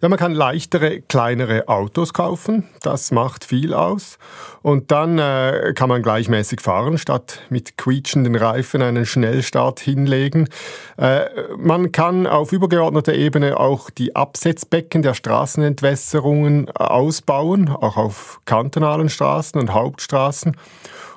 Ja, 0.01 0.07
man 0.07 0.17
kann 0.17 0.31
leichtere, 0.31 1.01
kleinere 1.01 1.67
Autos 1.67 2.13
kaufen. 2.13 2.69
Das 2.83 3.11
macht 3.11 3.43
viel 3.43 3.73
aus. 3.73 4.17
Und 4.61 4.91
dann 4.91 5.19
äh, 5.19 5.73
kann 5.75 5.89
man 5.89 6.01
gleichmäßig 6.01 6.61
fahren, 6.61 6.97
statt 6.97 7.41
mit 7.49 7.77
quietschenden 7.77 8.35
Reifen 8.35 8.81
einen 8.81 9.05
Schnellstart 9.05 9.81
hinlegen. 9.81 10.47
Äh, 10.95 11.25
man 11.57 11.91
kann 11.91 12.27
auf 12.27 12.53
übergeordneter 12.53 13.13
Ebene 13.13 13.59
auch 13.59 13.89
die 13.89 14.15
Absetzbecken 14.15 15.01
der 15.01 15.15
Straßenentwässerungen 15.15 16.71
ausbauen, 16.71 17.67
auch 17.67 17.97
auf 17.97 18.39
kantonalen 18.45 19.09
Straßen 19.09 19.59
und 19.59 19.73
Hauptstraßen. 19.73 20.55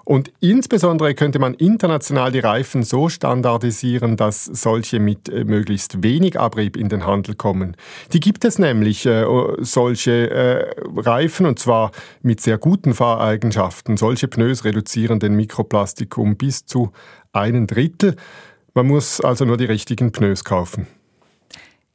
Und 0.04 0.32
insbesondere 0.40 1.14
könnte 1.14 1.38
man 1.38 1.54
international 1.54 2.32
die 2.32 2.40
Reifen 2.40 2.82
so 2.82 3.08
standardisieren, 3.08 4.16
dass 4.16 4.44
solche 4.44 4.98
mit 4.98 5.28
äh, 5.28 5.44
möglichst 5.44 6.02
wenig 6.02 6.38
Abrieb 6.38 6.76
in 6.76 6.88
den 6.88 7.06
Handel 7.06 7.34
kommen. 7.34 7.76
Die 8.12 8.20
gibt 8.20 8.44
es 8.44 8.58
nämlich, 8.58 9.06
äh, 9.06 9.24
solche 9.58 10.30
äh, 10.30 10.74
Reifen, 10.96 11.46
und 11.46 11.58
zwar 11.58 11.92
mit 12.22 12.40
sehr 12.40 12.58
guten 12.58 12.94
Fahreigenschaften. 12.94 13.96
Solche 13.96 14.28
Pneus 14.28 14.64
reduzieren 14.64 15.20
den 15.20 15.34
Mikroplastik 15.34 16.18
um 16.18 16.36
bis 16.36 16.66
zu 16.66 16.92
einen 17.32 17.66
Drittel. 17.66 18.16
Man 18.74 18.86
muss 18.86 19.20
also 19.20 19.44
nur 19.44 19.56
die 19.56 19.66
richtigen 19.66 20.12
Pneus 20.12 20.44
kaufen. 20.44 20.86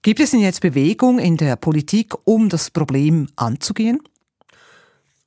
Gibt 0.01 0.19
es 0.19 0.31
denn 0.31 0.39
jetzt 0.39 0.61
Bewegung 0.61 1.19
in 1.19 1.37
der 1.37 1.55
Politik, 1.55 2.13
um 2.23 2.49
das 2.49 2.71
Problem 2.71 3.27
anzugehen? 3.35 3.99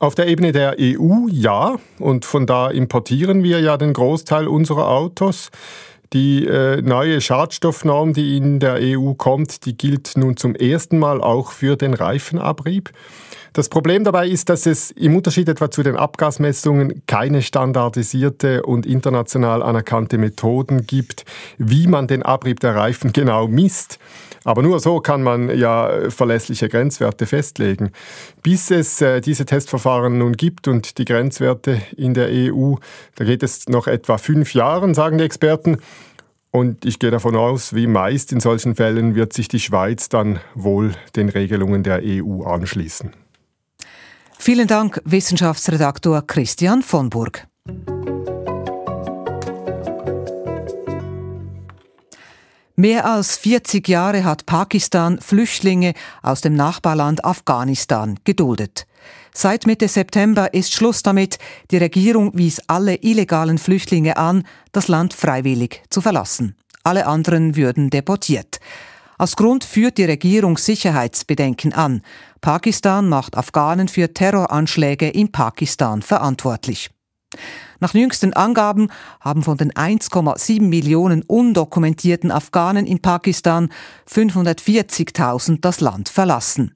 Auf 0.01 0.15
der 0.15 0.25
Ebene 0.25 0.51
der 0.51 0.77
EU 0.79 1.27
ja, 1.29 1.75
und 1.99 2.25
von 2.25 2.47
da 2.47 2.71
importieren 2.71 3.43
wir 3.43 3.59
ja 3.59 3.77
den 3.77 3.93
Großteil 3.93 4.47
unserer 4.47 4.87
Autos. 4.87 5.51
Die 6.11 6.43
äh, 6.43 6.81
neue 6.81 7.21
Schadstoffnorm, 7.21 8.13
die 8.13 8.35
in 8.35 8.59
der 8.59 8.79
EU 8.81 9.13
kommt, 9.13 9.63
die 9.67 9.77
gilt 9.77 10.13
nun 10.15 10.37
zum 10.37 10.55
ersten 10.55 10.97
Mal 10.97 11.21
auch 11.21 11.51
für 11.51 11.75
den 11.75 11.93
Reifenabrieb. 11.93 12.89
Das 13.53 13.69
Problem 13.69 14.03
dabei 14.03 14.27
ist, 14.27 14.49
dass 14.49 14.65
es 14.65 14.89
im 14.89 15.15
Unterschied 15.15 15.47
etwa 15.47 15.69
zu 15.69 15.83
den 15.83 15.95
Abgasmessungen 15.95 17.03
keine 17.05 17.43
standardisierte 17.43 18.63
und 18.63 18.87
international 18.87 19.61
anerkannte 19.61 20.17
Methoden 20.17 20.87
gibt, 20.87 21.25
wie 21.59 21.85
man 21.85 22.07
den 22.07 22.23
Abrieb 22.23 22.59
der 22.59 22.75
Reifen 22.75 23.13
genau 23.13 23.47
misst. 23.47 23.99
Aber 24.43 24.63
nur 24.63 24.79
so 24.79 24.99
kann 24.99 25.21
man 25.21 25.55
ja 25.55 26.09
verlässliche 26.09 26.67
Grenzwerte 26.67 27.25
festlegen. 27.27 27.91
Bis 28.41 28.71
es 28.71 29.01
äh, 29.01 29.21
diese 29.21 29.45
Testverfahren 29.45 30.17
nun 30.17 30.33
gibt 30.33 30.67
und 30.67 30.97
die 30.97 31.05
Grenzwerte 31.05 31.81
in 31.95 32.13
der 32.13 32.29
EU, 32.31 32.75
da 33.15 33.25
geht 33.25 33.43
es 33.43 33.69
noch 33.69 33.87
etwa 33.87 34.17
fünf 34.17 34.53
Jahren, 34.53 34.93
sagen 34.93 35.17
die 35.19 35.23
Experten. 35.23 35.77
Und 36.49 36.83
ich 36.85 36.99
gehe 36.99 37.11
davon 37.11 37.35
aus, 37.35 37.73
wie 37.73 37.87
meist 37.87 38.33
in 38.33 38.41
solchen 38.41 38.75
Fällen 38.75 39.15
wird 39.15 39.31
sich 39.31 39.47
die 39.47 39.59
Schweiz 39.59 40.09
dann 40.09 40.39
wohl 40.53 40.91
den 41.15 41.29
Regelungen 41.29 41.83
der 41.83 42.01
EU 42.03 42.43
anschließen. 42.43 43.13
Vielen 44.37 44.67
Dank, 44.67 45.01
Wissenschaftsredaktor 45.05 46.25
Christian 46.25 46.81
von 46.81 47.09
Burg. 47.09 47.47
Mehr 52.81 53.05
als 53.05 53.37
40 53.37 53.87
Jahre 53.87 54.23
hat 54.23 54.47
Pakistan 54.47 55.19
Flüchtlinge 55.21 55.93
aus 56.23 56.41
dem 56.41 56.55
Nachbarland 56.55 57.23
Afghanistan 57.23 58.19
geduldet. 58.23 58.87
Seit 59.35 59.67
Mitte 59.67 59.87
September 59.87 60.51
ist 60.55 60.73
Schluss 60.73 61.03
damit. 61.03 61.37
Die 61.69 61.77
Regierung 61.77 62.31
wies 62.35 62.59
alle 62.65 62.95
illegalen 62.95 63.59
Flüchtlinge 63.59 64.17
an, 64.17 64.47
das 64.71 64.87
Land 64.87 65.13
freiwillig 65.13 65.83
zu 65.91 66.01
verlassen. 66.01 66.55
Alle 66.83 67.05
anderen 67.05 67.55
würden 67.55 67.91
deportiert. 67.91 68.59
Als 69.19 69.35
Grund 69.35 69.63
führt 69.63 69.99
die 69.99 70.05
Regierung 70.05 70.57
Sicherheitsbedenken 70.57 71.73
an. 71.73 72.01
Pakistan 72.41 73.07
macht 73.07 73.37
Afghanen 73.37 73.89
für 73.89 74.11
Terroranschläge 74.11 75.07
in 75.07 75.31
Pakistan 75.31 76.01
verantwortlich. 76.01 76.89
Nach 77.81 77.95
jüngsten 77.95 78.33
Angaben 78.33 78.89
haben 79.19 79.41
von 79.41 79.57
den 79.57 79.71
1,7 79.71 80.61
Millionen 80.61 81.23
undokumentierten 81.23 82.31
Afghanen 82.31 82.85
in 82.85 83.01
Pakistan 83.01 83.69
540.000 84.07 85.57
das 85.61 85.81
Land 85.81 86.07
verlassen. 86.07 86.75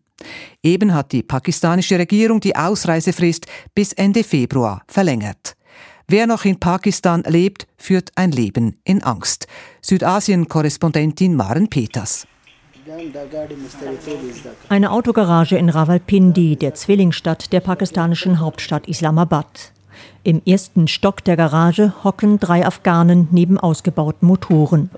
Eben 0.64 0.96
hat 0.96 1.12
die 1.12 1.22
pakistanische 1.22 2.00
Regierung 2.00 2.40
die 2.40 2.56
Ausreisefrist 2.56 3.46
bis 3.76 3.94
Ende 3.94 4.24
Februar 4.24 4.82
verlängert. 4.88 5.56
Wer 6.08 6.26
noch 6.26 6.44
in 6.44 6.60
Pakistan 6.60 7.24
lebt, 7.28 7.68
führt 7.78 8.12
ein 8.16 8.32
Leben 8.32 8.80
in 8.84 9.04
Angst. 9.04 9.48
Südasien-Korrespondentin 9.82 11.36
Maren 11.36 11.68
Peters. 11.68 12.26
Eine 14.70 14.92
Autogarage 14.92 15.58
in 15.58 15.70
Rawalpindi, 15.70 16.56
der 16.56 16.74
Zwillingsstadt 16.74 17.54
der 17.54 17.60
pakistanischen 17.60 18.40
Hauptstadt 18.40 18.88
Islamabad. 18.88 19.75
Im 20.24 20.42
ersten 20.46 20.88
Stock 20.88 21.24
der 21.24 21.38
Garage 21.38 21.94
hocken 22.04 22.40
drei 22.40 22.66
Afghanen 22.66 23.28
neben 23.32 23.60
ausgebauten 23.60 24.28
Motoren. 24.28 24.90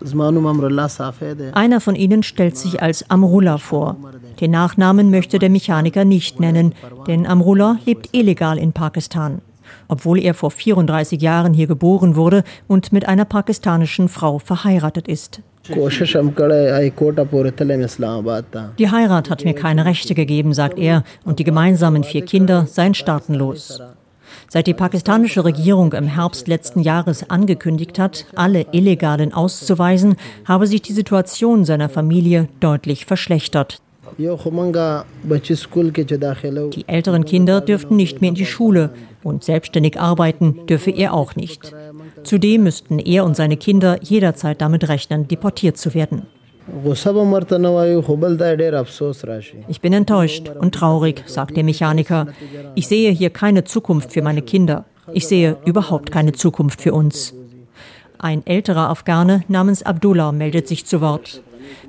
Einer 1.53 1.81
von 1.81 1.95
ihnen 1.95 2.23
stellt 2.23 2.57
sich 2.57 2.81
als 2.81 3.09
Amrullah 3.09 3.57
vor. 3.57 3.97
Den 4.39 4.51
Nachnamen 4.51 5.11
möchte 5.11 5.39
der 5.39 5.49
Mechaniker 5.49 6.05
nicht 6.05 6.39
nennen, 6.39 6.73
denn 7.07 7.27
Amrullah 7.27 7.77
lebt 7.85 8.09
illegal 8.13 8.57
in 8.57 8.73
Pakistan. 8.73 9.41
Obwohl 9.87 10.19
er 10.19 10.33
vor 10.33 10.51
34 10.51 11.21
Jahren 11.21 11.53
hier 11.53 11.67
geboren 11.67 12.15
wurde 12.15 12.43
und 12.67 12.91
mit 12.91 13.07
einer 13.07 13.25
pakistanischen 13.25 14.09
Frau 14.09 14.39
verheiratet 14.39 15.07
ist. 15.07 15.41
Die 15.69 15.75
Heirat 18.91 19.29
hat 19.29 19.43
mir 19.43 19.53
keine 19.53 19.85
Rechte 19.85 20.15
gegeben, 20.15 20.53
sagt 20.53 20.79
er, 20.79 21.03
und 21.25 21.39
die 21.39 21.43
gemeinsamen 21.43 22.03
vier 22.03 22.23
Kinder 22.23 22.65
seien 22.67 22.93
staatenlos. 22.93 23.81
Seit 24.49 24.67
die 24.67 24.73
pakistanische 24.73 25.43
Regierung 25.43 25.91
im 25.93 26.07
Herbst 26.07 26.47
letzten 26.47 26.79
Jahres 26.79 27.29
angekündigt 27.29 27.99
hat, 27.99 28.25
alle 28.35 28.65
Illegalen 28.71 29.33
auszuweisen, 29.33 30.15
habe 30.45 30.67
sich 30.67 30.81
die 30.81 30.93
Situation 30.93 31.65
seiner 31.65 31.89
Familie 31.89 32.47
deutlich 32.61 33.05
verschlechtert. 33.05 33.81
Die 34.17 34.27
älteren 36.87 37.25
Kinder 37.25 37.61
dürften 37.61 37.95
nicht 37.97 38.21
mehr 38.21 38.29
in 38.29 38.35
die 38.35 38.45
Schule 38.45 38.91
und 39.21 39.43
selbstständig 39.43 39.99
arbeiten 39.99 40.65
dürfe 40.65 40.91
er 40.91 41.13
auch 41.13 41.35
nicht. 41.35 41.73
Zudem 42.23 42.63
müssten 42.63 42.99
er 42.99 43.25
und 43.25 43.35
seine 43.35 43.57
Kinder 43.57 44.01
jederzeit 44.01 44.61
damit 44.61 44.87
rechnen, 44.87 45.27
deportiert 45.27 45.77
zu 45.77 45.93
werden. 45.93 46.25
Ich 49.67 49.81
bin 49.81 49.93
enttäuscht 49.93 50.49
und 50.49 50.75
traurig, 50.75 51.23
sagt 51.25 51.55
der 51.55 51.63
Mechaniker. 51.63 52.27
Ich 52.75 52.87
sehe 52.87 53.11
hier 53.11 53.29
keine 53.29 53.63
Zukunft 53.63 54.13
für 54.13 54.21
meine 54.21 54.41
Kinder. 54.41 54.85
Ich 55.13 55.27
sehe 55.27 55.57
überhaupt 55.65 56.11
keine 56.11 56.33
Zukunft 56.33 56.81
für 56.81 56.93
uns. 56.93 57.33
Ein 58.19 58.45
älterer 58.45 58.89
Afghane 58.89 59.43
namens 59.47 59.83
Abdullah 59.83 60.31
meldet 60.31 60.67
sich 60.67 60.85
zu 60.85 61.01
Wort. 61.01 61.41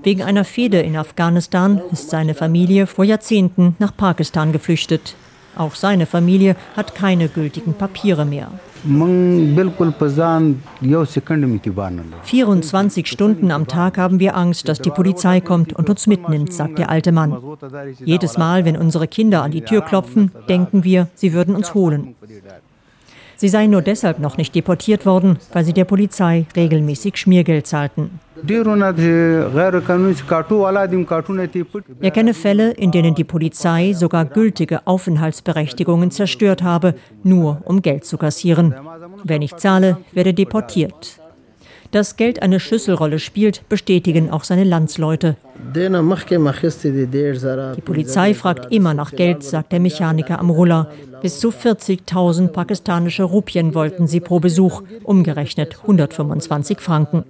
Wegen 0.02 0.22
einer 0.22 0.44
Fehde 0.44 0.80
in 0.80 0.96
Afghanistan 0.96 1.80
ist 1.90 2.10
seine 2.10 2.34
Familie 2.34 2.86
vor 2.86 3.04
Jahrzehnten 3.04 3.76
nach 3.78 3.96
Pakistan 3.96 4.52
geflüchtet. 4.52 5.14
Auch 5.56 5.74
seine 5.74 6.06
Familie 6.06 6.54
hat 6.76 6.94
keine 6.94 7.28
gültigen 7.28 7.74
Papiere 7.74 8.24
mehr. 8.24 8.50
24 12.22 13.06
Stunden 13.06 13.50
am 13.50 13.66
Tag 13.66 13.98
haben 13.98 14.20
wir 14.20 14.36
Angst, 14.36 14.68
dass 14.68 14.80
die 14.80 14.90
Polizei 14.90 15.40
kommt 15.40 15.72
und 15.72 15.90
uns 15.90 16.06
mitnimmt, 16.06 16.52
sagt 16.52 16.78
der 16.78 16.90
alte 16.90 17.12
Mann. 17.12 17.36
Jedes 18.04 18.38
Mal, 18.38 18.64
wenn 18.64 18.76
unsere 18.76 19.08
Kinder 19.08 19.42
an 19.42 19.50
die 19.50 19.62
Tür 19.62 19.82
klopfen, 19.82 20.30
denken 20.48 20.84
wir, 20.84 21.08
sie 21.14 21.32
würden 21.32 21.56
uns 21.56 21.74
holen. 21.74 22.14
Sie 23.40 23.48
seien 23.48 23.70
nur 23.70 23.83
deshalb 23.83 24.18
noch 24.18 24.37
nicht 24.37 24.53
deportiert 24.57 25.07
worden, 25.07 25.38
weil 25.53 25.64
sie 25.64 25.72
der 25.72 25.85
Polizei 25.85 26.46
regelmäßig 26.57 27.16
Schmiergeld 27.16 27.68
zahlten. 27.68 28.18
Er 32.01 32.11
kenne 32.11 32.35
Fälle, 32.35 32.70
in 32.72 32.90
denen 32.90 33.14
die 33.14 33.24
Polizei 33.24 33.92
sogar 33.92 34.24
gültige 34.24 34.85
Aufenthaltsberechtigungen 34.88 36.11
zerstört 36.11 36.64
habe, 36.64 36.96
nur 37.22 37.62
um 37.64 37.81
Geld 37.81 38.05
zu 38.05 38.18
kassieren. 38.18 38.74
Wer 39.22 39.38
nicht 39.38 39.61
zahle, 39.61 39.98
werde 40.12 40.35
deportiert. 40.35 41.20
Dass 41.90 42.16
Geld 42.16 42.42
eine 42.42 42.61
Schlüsselrolle 42.61 43.18
spielt, 43.18 43.66
bestätigen 43.70 44.31
auch 44.31 44.44
seine 44.44 44.64
Landsleute. 44.64 45.37
Die 47.77 47.81
Polizei 47.81 48.35
fragt 48.35 48.72
immer 48.72 48.92
nach 48.92 49.12
Geld, 49.12 49.42
sagt 49.42 49.72
der 49.72 49.81
Mechaniker 49.81 50.38
am 50.38 50.51
Ruller. 50.51 50.90
Bis 51.22 51.40
zu 51.40 51.48
40.000 51.48 52.48
pakistanische 52.48 53.22
Rupien 53.22 53.74
wollten 53.74 54.07
sie 54.07 54.20
pro 54.20 54.38
Besuch, 54.38 54.83
umgerechnet 55.03 55.79
125 55.81 56.79
Franken. 56.81 57.24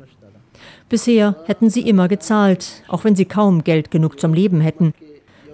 Bisher 0.89 1.37
hätten 1.45 1.71
sie 1.71 1.89
immer 1.89 2.09
gezahlt, 2.09 2.83
auch 2.89 3.05
wenn 3.05 3.15
sie 3.15 3.27
kaum 3.27 3.63
Geld 3.63 3.91
genug 3.93 4.19
zum 4.19 4.35
Leben 4.35 4.61
hätten. 4.61 4.93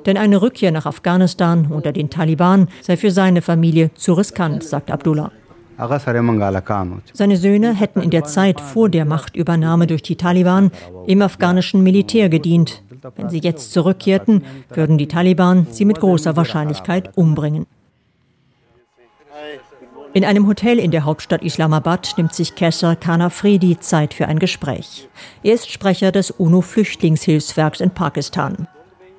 Denn 0.06 0.16
eine 0.16 0.40
Rückkehr 0.40 0.70
nach 0.70 0.86
Afghanistan 0.86 1.66
unter 1.70 1.92
den 1.92 2.08
Taliban 2.08 2.68
sei 2.80 2.96
für 2.96 3.10
seine 3.10 3.42
Familie 3.42 3.92
zu 3.94 4.14
riskant, 4.14 4.62
sagt 4.62 4.90
Abdullah. 4.90 5.30
Seine 7.12 7.36
Söhne 7.36 7.74
hätten 7.74 8.00
in 8.00 8.10
der 8.10 8.24
Zeit 8.24 8.60
vor 8.60 8.88
der 8.88 9.04
Machtübernahme 9.04 9.86
durch 9.86 10.02
die 10.02 10.16
Taliban 10.16 10.70
im 11.06 11.22
afghanischen 11.22 11.82
Militär 11.82 12.28
gedient. 12.28 12.82
Wenn 13.16 13.28
sie 13.28 13.40
jetzt 13.40 13.72
zurückkehrten, 13.72 14.44
würden 14.70 14.98
die 14.98 15.08
Taliban 15.08 15.66
sie 15.70 15.84
mit 15.84 16.00
großer 16.00 16.36
Wahrscheinlichkeit 16.36 17.16
umbringen. 17.16 17.66
In 20.14 20.24
einem 20.24 20.46
Hotel 20.46 20.78
in 20.78 20.92
der 20.92 21.04
Hauptstadt 21.04 21.42
Islamabad 21.42 22.14
nimmt 22.16 22.32
sich 22.32 22.54
Kesser 22.54 22.94
Kanafredi 22.94 23.80
Zeit 23.80 24.14
für 24.14 24.28
ein 24.28 24.38
Gespräch. 24.38 25.08
Er 25.42 25.54
ist 25.54 25.72
Sprecher 25.72 26.12
des 26.12 26.30
UNO-Flüchtlingshilfswerks 26.30 27.80
in 27.80 27.90
Pakistan. 27.90 28.68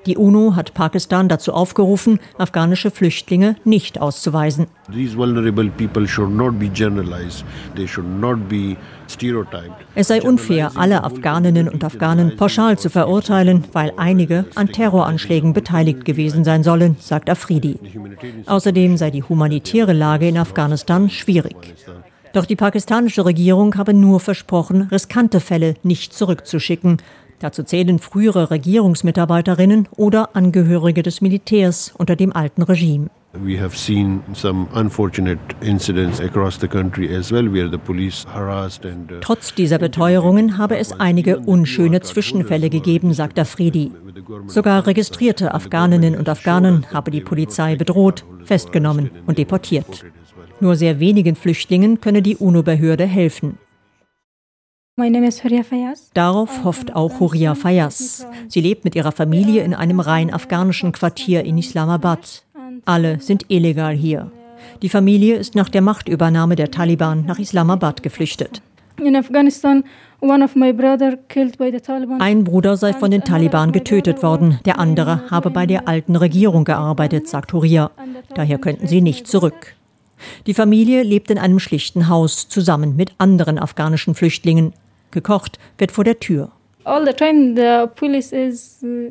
Die 0.06 0.18
UNO 0.18 0.56
hat 0.56 0.76
Pakistan 0.76 1.28
dazu 1.28 1.52
aufgerufen, 1.52 2.20
afghanische 2.38 2.92
Flüchtlinge 2.92 3.56
nicht 3.64 4.00
auszuweisen. 4.00 4.68
Es 9.96 10.08
sei 10.08 10.22
unfair, 10.22 10.72
alle 10.76 11.04
Afghaninnen 11.04 11.70
und 11.70 11.84
Afghanen 11.84 12.38
pauschal 12.38 12.78
zu 12.78 12.90
verurteilen, 12.90 13.64
weil 13.74 13.94
einige 13.98 14.46
an 14.54 14.68
Terroranschlägen 14.68 15.54
beteiligt 15.54 16.06
gewesen 16.06 16.44
sein 16.44 16.64
sollen, 16.64 16.98
sagt 17.00 17.30
Afridi. 17.30 17.80
Außerdem 18.46 18.98
sei 18.98 19.10
die 19.10 19.24
humanitäre 19.24 19.94
Lage 19.94 20.28
in 20.28 20.38
Afghanistan 20.38 21.10
schwierig. 21.10 21.56
Doch 22.36 22.46
die 22.46 22.58
pakistanische 22.58 23.26
Regierung 23.26 23.76
habe 23.78 23.94
nur 23.94 24.20
versprochen, 24.20 24.90
riskante 24.92 25.40
Fälle 25.40 25.76
nicht 25.84 26.14
zurückzuschicken. 26.14 26.98
Dazu 27.40 27.64
zählen 27.64 28.00
frühere 28.00 28.50
Regierungsmitarbeiterinnen 28.52 29.88
oder 29.96 30.36
Angehörige 30.36 31.04
des 31.04 31.22
Militärs 31.22 31.94
unter 31.98 32.16
dem 32.16 32.34
alten 32.34 32.62
Regime. 32.62 33.10
Uh, 33.36 33.58
Trotz 39.22 39.54
dieser 39.54 39.78
Beteuerungen 39.78 40.58
habe 40.58 40.78
es 40.78 41.00
einige 41.00 41.40
unschöne 41.40 42.02
Zwischenfälle 42.02 42.70
gegeben, 42.70 43.14
sagt 43.14 43.38
Afridi. 43.38 43.92
Sogar 44.48 44.88
registrierte 44.88 45.54
Afghaninnen 45.54 46.16
und 46.16 46.30
Afghanen 46.30 46.86
habe 46.94 47.12
die 47.12 47.22
Polizei 47.22 47.76
bedroht, 47.76 48.24
festgenommen 48.46 49.12
und 49.26 49.38
deportiert. 49.38 50.06
Nur 50.62 50.78
sehr 50.78 51.00
wenigen 51.02 51.36
Flüchtlingen 51.36 52.00
könne 52.00 52.22
die 52.22 52.38
UNO-Behörde 52.38 53.06
helfen. 53.06 53.58
Darauf 56.14 56.64
hofft 56.64 56.96
auch 56.96 57.20
Huria 57.20 57.54
Fayas. 57.54 58.26
Sie 58.48 58.62
lebt 58.62 58.86
mit 58.86 58.96
ihrer 58.96 59.12
Familie 59.12 59.62
in 59.64 59.74
einem 59.74 60.00
rein 60.00 60.34
afghanischen 60.34 60.94
Quartier 60.94 61.44
in 61.44 61.58
Islamabad. 61.58 62.46
Alle 62.86 63.20
sind 63.20 63.44
illegal 63.50 63.94
hier. 63.94 64.32
Die 64.82 64.88
Familie 64.88 65.36
ist 65.36 65.54
nach 65.54 65.68
der 65.68 65.82
Machtübernahme 65.82 66.56
der 66.56 66.72
Taliban 66.72 67.26
nach 67.26 67.40
Islamabad 67.40 68.04
geflüchtet. 68.04 68.62
Ein 72.20 72.44
Bruder 72.46 72.78
sei 72.78 72.94
von 72.94 73.12
den 73.12 73.24
Taliban 73.26 73.72
getötet 73.74 74.24
worden, 74.24 74.60
der 74.64 74.80
andere 74.80 75.30
habe 75.30 75.50
bei 75.50 75.66
der 75.66 75.90
alten 75.90 76.16
Regierung 76.16 76.64
gearbeitet, 76.64 77.28
sagt 77.28 77.52
Huria. 77.52 77.92
Daher 78.34 78.60
könnten 78.60 78.88
sie 78.88 79.02
nicht 79.02 79.28
zurück. 79.28 79.76
Die 80.48 80.54
Familie 80.54 81.04
lebt 81.04 81.30
in 81.32 81.38
einem 81.38 81.60
schlichten 81.60 82.08
Haus 82.08 82.48
zusammen 82.48 82.96
mit 82.96 83.14
anderen 83.18 83.60
afghanischen 83.60 84.16
Flüchtlingen. 84.16 84.72
Gekocht 85.16 85.58
wird 85.80 85.92
vor 85.92 86.04
der 86.04 86.20
Tür. 86.20 86.52
Uh, 86.86 87.00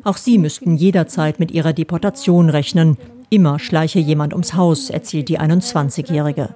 Auch 0.05 0.17
sie 0.17 0.37
müssten 0.37 0.75
jederzeit 0.77 1.39
mit 1.39 1.51
ihrer 1.51 1.73
Deportation 1.73 2.49
rechnen. 2.49 2.97
Immer 3.29 3.59
schleiche 3.59 3.99
jemand 3.99 4.31
ums 4.31 4.53
Haus, 4.53 4.89
erzählt 4.89 5.27
die 5.27 5.41
21-Jährige. 5.41 6.55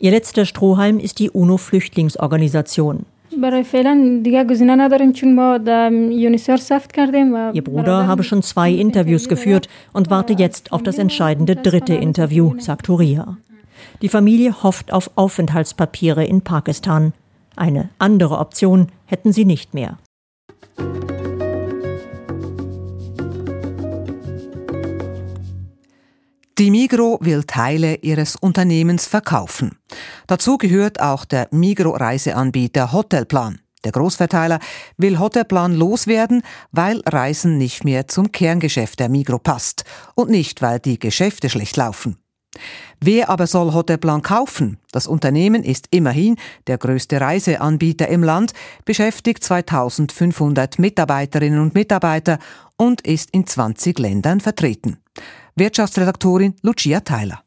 Ihr 0.00 0.12
letzter 0.12 0.44
Strohhalm 0.44 1.00
ist 1.00 1.18
die 1.18 1.30
UNO-Flüchtlingsorganisation. 1.30 3.06
Ihr 7.52 7.64
Bruder 7.64 8.06
habe 8.06 8.22
schon 8.22 8.42
zwei 8.42 8.70
Interviews 8.70 9.28
geführt 9.28 9.68
und 9.92 10.10
warte 10.10 10.32
jetzt 10.34 10.72
auf 10.72 10.82
das 10.82 10.98
entscheidende 10.98 11.56
dritte 11.56 11.94
Interview, 11.94 12.54
sagt 12.58 12.88
Huria. 12.88 13.36
Die 14.02 14.08
Familie 14.08 14.62
hofft 14.62 14.92
auf 14.92 15.10
Aufenthaltspapiere 15.16 16.24
in 16.24 16.42
Pakistan. 16.42 17.12
Eine 17.60 17.90
andere 17.98 18.38
Option 18.38 18.86
hätten 19.04 19.34
sie 19.34 19.44
nicht 19.44 19.74
mehr. 19.74 19.98
Die 26.58 26.70
Migro 26.70 27.18
will 27.20 27.44
Teile 27.44 27.96
ihres 27.96 28.36
Unternehmens 28.36 29.06
verkaufen. 29.06 29.76
Dazu 30.26 30.56
gehört 30.56 31.02
auch 31.02 31.26
der 31.26 31.48
Migro-Reiseanbieter 31.50 32.92
Hotelplan. 32.92 33.60
Der 33.84 33.92
Großverteiler 33.92 34.58
will 34.96 35.18
Hotelplan 35.18 35.74
loswerden, 35.74 36.40
weil 36.72 37.02
Reisen 37.04 37.58
nicht 37.58 37.84
mehr 37.84 38.08
zum 38.08 38.32
Kerngeschäft 38.32 38.98
der 39.00 39.10
Migro 39.10 39.38
passt 39.38 39.84
und 40.14 40.30
nicht, 40.30 40.62
weil 40.62 40.80
die 40.80 40.98
Geschäfte 40.98 41.50
schlecht 41.50 41.76
laufen. 41.76 42.16
Wer 43.00 43.30
aber 43.30 43.46
soll 43.46 43.72
Hotelplan 43.72 44.22
kaufen? 44.22 44.78
Das 44.92 45.06
Unternehmen 45.06 45.62
ist 45.62 45.86
immerhin 45.90 46.36
der 46.66 46.78
größte 46.78 47.20
Reiseanbieter 47.20 48.08
im 48.08 48.22
Land, 48.22 48.52
beschäftigt 48.84 49.42
2500 49.42 50.78
Mitarbeiterinnen 50.78 51.60
und 51.60 51.74
Mitarbeiter 51.74 52.38
und 52.76 53.00
ist 53.02 53.30
in 53.30 53.46
20 53.46 53.98
Ländern 53.98 54.40
vertreten. 54.40 54.98
Wirtschaftsredaktorin 55.54 56.56
Lucia 56.62 57.00
Theiler. 57.00 57.42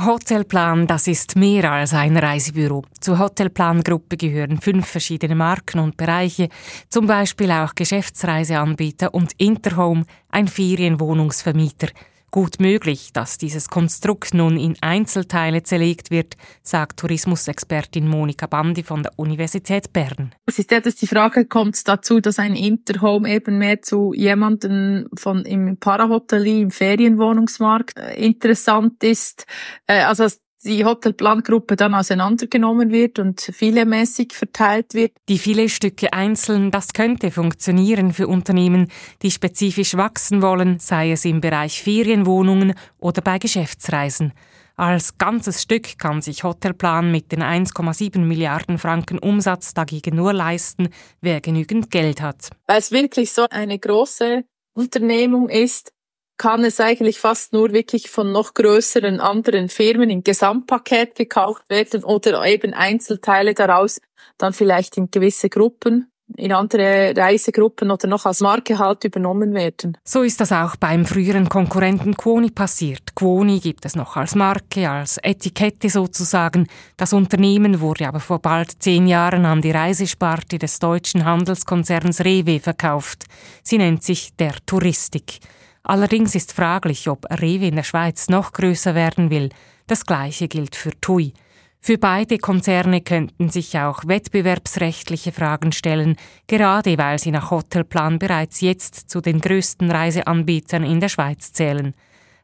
Hotelplan, 0.00 0.86
das 0.86 1.06
ist 1.06 1.36
mehr 1.36 1.70
als 1.70 1.92
ein 1.92 2.16
Reisebüro. 2.16 2.82
Zur 2.98 3.18
Hotelplan-Gruppe 3.18 4.16
gehören 4.16 4.58
fünf 4.58 4.86
verschiedene 4.86 5.34
Marken 5.34 5.80
und 5.80 5.98
Bereiche, 5.98 6.48
zum 6.88 7.06
Beispiel 7.06 7.50
auch 7.50 7.74
Geschäftsreiseanbieter 7.74 9.12
und 9.12 9.32
Interhome, 9.36 10.06
ein 10.30 10.48
Ferienwohnungsvermieter– 10.48 11.88
Gut 12.34 12.60
möglich, 12.60 13.12
dass 13.12 13.36
dieses 13.36 13.68
Konstrukt 13.68 14.32
nun 14.32 14.56
in 14.56 14.74
Einzelteile 14.80 15.64
zerlegt 15.64 16.10
wird, 16.10 16.38
sagt 16.62 16.98
Tourismusexpertin 16.98 18.08
Monika 18.08 18.46
Bandi 18.46 18.82
von 18.82 19.02
der 19.02 19.12
Universität 19.18 19.92
Bern. 19.92 20.34
Es 20.46 20.58
ist 20.58 20.70
ja, 20.70 20.80
dass 20.80 20.94
die 20.96 21.06
Frage 21.06 21.44
kommt 21.44 21.86
dazu, 21.86 22.20
dass 22.20 22.38
ein 22.38 22.56
Interhome 22.56 23.30
eben 23.30 23.58
mehr 23.58 23.82
zu 23.82 24.14
jemandem 24.14 25.08
von 25.14 25.44
im 25.44 25.76
Parahotellerie, 25.76 26.62
im 26.62 26.70
Ferienwohnungsmarkt 26.70 27.98
äh, 27.98 28.14
interessant 28.24 29.04
ist. 29.04 29.44
Äh, 29.86 30.00
also 30.04 30.26
die 30.64 30.84
Hotelplangruppe 30.84 31.76
dann 31.76 31.94
auseinandergenommen 31.94 32.90
wird 32.90 33.18
und 33.18 33.40
filemäßig 33.40 34.32
verteilt 34.32 34.94
wird. 34.94 35.12
Die 35.28 35.38
viele 35.38 35.68
Stücke 35.68 36.12
einzeln, 36.12 36.70
das 36.70 36.92
könnte 36.92 37.30
funktionieren 37.30 38.12
für 38.12 38.28
Unternehmen, 38.28 38.88
die 39.22 39.30
spezifisch 39.30 39.96
wachsen 39.96 40.42
wollen, 40.42 40.78
sei 40.78 41.12
es 41.12 41.24
im 41.24 41.40
Bereich 41.40 41.82
Ferienwohnungen 41.82 42.74
oder 42.98 43.22
bei 43.22 43.38
Geschäftsreisen. 43.38 44.32
Als 44.76 45.18
ganzes 45.18 45.62
Stück 45.62 45.98
kann 45.98 46.22
sich 46.22 46.44
Hotelplan 46.44 47.10
mit 47.10 47.30
den 47.30 47.42
1,7 47.42 48.18
Milliarden 48.20 48.78
Franken 48.78 49.18
Umsatz 49.18 49.74
dagegen 49.74 50.16
nur 50.16 50.32
leisten, 50.32 50.88
wer 51.20 51.40
genügend 51.40 51.90
Geld 51.90 52.22
hat. 52.22 52.48
Weil 52.66 52.78
es 52.78 52.90
wirklich 52.90 53.32
so 53.32 53.46
eine 53.50 53.78
große 53.78 54.44
Unternehmung 54.74 55.50
ist, 55.50 55.92
kann 56.36 56.64
es 56.64 56.80
eigentlich 56.80 57.18
fast 57.20 57.52
nur 57.52 57.72
wirklich 57.72 58.10
von 58.10 58.32
noch 58.32 58.54
größeren 58.54 59.20
anderen 59.20 59.68
Firmen 59.68 60.10
im 60.10 60.24
Gesamtpaket 60.24 61.14
gekauft 61.14 61.64
werden 61.68 62.04
oder 62.04 62.44
eben 62.44 62.74
Einzelteile 62.74 63.54
daraus 63.54 64.00
dann 64.38 64.52
vielleicht 64.52 64.96
in 64.96 65.10
gewisse 65.10 65.48
Gruppen 65.48 66.12
in 66.36 66.52
andere 66.52 67.14
Reisegruppen 67.16 67.90
oder 67.90 68.08
noch 68.08 68.26
als 68.26 68.40
Marke 68.40 68.78
halt 68.78 69.04
übernommen 69.04 69.54
werden. 69.54 69.96
So 70.04 70.22
ist 70.22 70.40
das 70.40 70.52
auch 70.52 70.76
beim 70.76 71.04
früheren 71.04 71.48
Konkurrenten 71.48 72.16
Quoni 72.16 72.50
passiert. 72.50 73.14
Quoni 73.14 73.60
gibt 73.60 73.84
es 73.84 73.96
noch 73.96 74.16
als 74.16 74.34
Marke, 74.34 74.88
als 74.88 75.18
Etikette 75.18 75.90
sozusagen. 75.90 76.66
Das 76.96 77.12
Unternehmen 77.12 77.80
wurde 77.80 78.08
aber 78.08 78.20
vor 78.20 78.38
bald 78.38 78.82
zehn 78.82 79.06
Jahren 79.06 79.44
an 79.44 79.62
die 79.62 79.72
Reisesparte 79.72 80.58
des 80.58 80.78
deutschen 80.78 81.24
Handelskonzerns 81.24 82.24
Rewe 82.24 82.60
verkauft. 82.60 83.24
Sie 83.62 83.78
nennt 83.78 84.02
sich 84.02 84.34
der 84.36 84.54
Touristik. 84.66 85.40
Allerdings 85.84 86.34
ist 86.34 86.52
fraglich, 86.52 87.08
ob 87.08 87.26
Rewe 87.30 87.66
in 87.66 87.76
der 87.76 87.82
Schweiz 87.82 88.28
noch 88.28 88.52
größer 88.52 88.94
werden 88.94 89.30
will. 89.30 89.50
Das 89.86 90.06
Gleiche 90.06 90.48
gilt 90.48 90.76
für 90.76 90.92
TUI. 91.00 91.32
Für 91.80 91.98
beide 91.98 92.38
Konzerne 92.38 93.00
könnten 93.00 93.48
sich 93.48 93.76
auch 93.76 94.06
wettbewerbsrechtliche 94.06 95.32
Fragen 95.32 95.72
stellen, 95.72 96.14
gerade 96.46 96.96
weil 96.96 97.18
sie 97.18 97.32
nach 97.32 97.50
Hotelplan 97.50 98.20
bereits 98.20 98.60
jetzt 98.60 99.10
zu 99.10 99.20
den 99.20 99.40
größten 99.40 99.90
Reiseanbietern 99.90 100.84
in 100.84 101.00
der 101.00 101.08
Schweiz 101.08 101.52
zählen. 101.52 101.94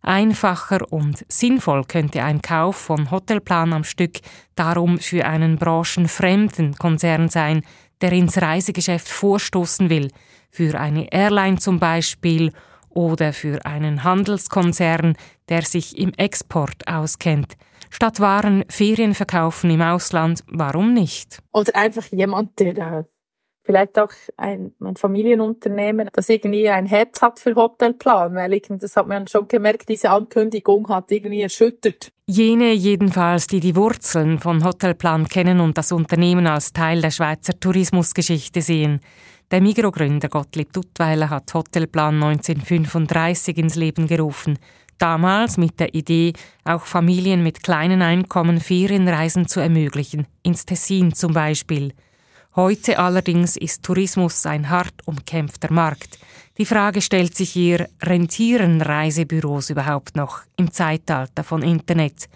Einfacher 0.03 0.92
und 0.92 1.24
sinnvoll 1.29 1.85
könnte 1.85 2.24
ein 2.24 2.42
Kauf 2.42 2.77
von 2.77 3.12
Hotelplan 3.12 3.72
am 3.72 3.85
Stück 3.85 4.18
darum 4.57 4.98
für 4.98 5.24
einen 5.24 5.57
branchenfremden 5.57 6.74
Konzern 6.74 7.29
sein, 7.29 7.62
der 8.01 8.12
ins 8.12 8.42
Reisegeschäft 8.42 9.09
vorstoßen 9.09 9.88
will, 9.88 10.11
für 10.51 10.79
eine 10.81 11.12
Airline 11.12 11.59
zum 11.59 11.79
Beispiel 11.79 12.53
oder 12.98 13.32
für 13.32 13.64
einen 13.64 14.02
Handelskonzern, 14.02 15.14
der 15.48 15.62
sich 15.62 15.96
im 15.96 16.12
Export 16.14 16.88
auskennt. 16.88 17.56
Statt 17.90 18.18
Waren 18.18 18.64
Ferien 18.68 19.14
verkaufen 19.14 19.70
im 19.70 19.82
Ausland, 19.82 20.42
warum 20.48 20.94
nicht? 20.94 21.38
Oder 21.52 21.76
einfach 21.76 22.06
jemand, 22.11 22.58
der 22.58 22.74
da 22.74 23.04
vielleicht 23.62 23.98
auch 24.00 24.11
ein, 24.37 24.72
ein 24.80 24.96
Familienunternehmen, 24.96 26.08
das 26.12 26.28
irgendwie 26.28 26.68
ein 26.68 26.87
Herz 26.87 27.22
hat 27.22 27.38
für 27.38 27.54
Hotelplan, 27.54 28.34
weil 28.34 28.54
ich, 28.54 28.66
das 28.68 28.96
hat 28.96 29.06
man 29.06 29.28
schon 29.28 29.46
gemerkt, 29.46 29.88
diese 29.88 30.11
Ankündigung 30.11 30.88
hat 30.88 31.12
irgendwie 31.12 31.42
erschüttert. 31.42 32.11
Jene 32.26 32.72
jedenfalls, 32.72 33.46
die 33.46 33.61
die 33.61 33.76
Wurzeln 33.76 34.40
von 34.40 34.64
Hotelplan 34.64 35.28
kennen 35.28 35.61
und 35.61 35.78
das 35.78 35.92
Unternehmen 35.92 36.48
als 36.48 36.72
Teil 36.72 37.00
der 37.00 37.12
Schweizer 37.12 37.61
Tourismusgeschichte 37.61 38.61
sehen. 38.61 39.00
Der 39.50 39.62
Migro-Gründer 39.62 40.28
Gottlieb 40.28 40.74
Duttweiler 40.74 41.30
hat 41.30 41.54
Hotelplan 41.54 42.22
1935 42.22 43.56
ins 43.56 43.76
Leben 43.76 44.06
gerufen. 44.06 44.58
Damals 44.98 45.56
mit 45.56 45.80
der 45.80 45.94
Idee, 45.94 46.34
auch 46.64 46.84
Familien 46.84 47.42
mit 47.42 47.62
kleinen 47.62 48.02
Einkommen 48.02 48.61
Ferienreisen 48.61 49.48
zu 49.48 49.61
ermöglichen, 49.61 50.26
ins 50.42 50.66
Tessin 50.66 51.14
zum 51.14 51.32
Beispiel. 51.32 51.94
Heute 52.56 52.98
allerdings 52.98 53.56
ist 53.56 53.84
Tourismus 53.84 54.44
ein 54.44 54.68
hart 54.68 55.06
umkämpfter 55.06 55.72
Markt. 55.72 56.18
Die 56.58 56.66
Frage 56.66 57.00
stellt 57.00 57.34
sich 57.34 57.50
hier, 57.50 57.88
rentieren 58.02 58.82
Reisebüros 58.82 59.70
überhaupt 59.70 60.14
noch 60.14 60.42
im 60.58 60.72
Zeitalter 60.72 61.42
von 61.42 61.62
Internet? 61.62 62.28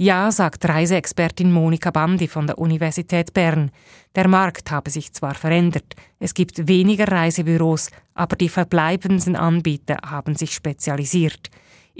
Ja, 0.00 0.30
sagt 0.30 0.64
Reiseexpertin 0.68 1.50
Monika 1.50 1.90
Bandi 1.90 2.28
von 2.28 2.46
der 2.46 2.58
Universität 2.58 3.34
Bern. 3.34 3.72
Der 4.14 4.28
Markt 4.28 4.70
habe 4.70 4.90
sich 4.90 5.12
zwar 5.12 5.34
verändert, 5.34 5.96
es 6.20 6.34
gibt 6.34 6.68
weniger 6.68 7.08
Reisebüros, 7.08 7.90
aber 8.14 8.36
die 8.36 8.48
verbleibenden 8.48 9.34
Anbieter 9.34 9.96
haben 10.06 10.36
sich 10.36 10.54
spezialisiert. 10.54 11.50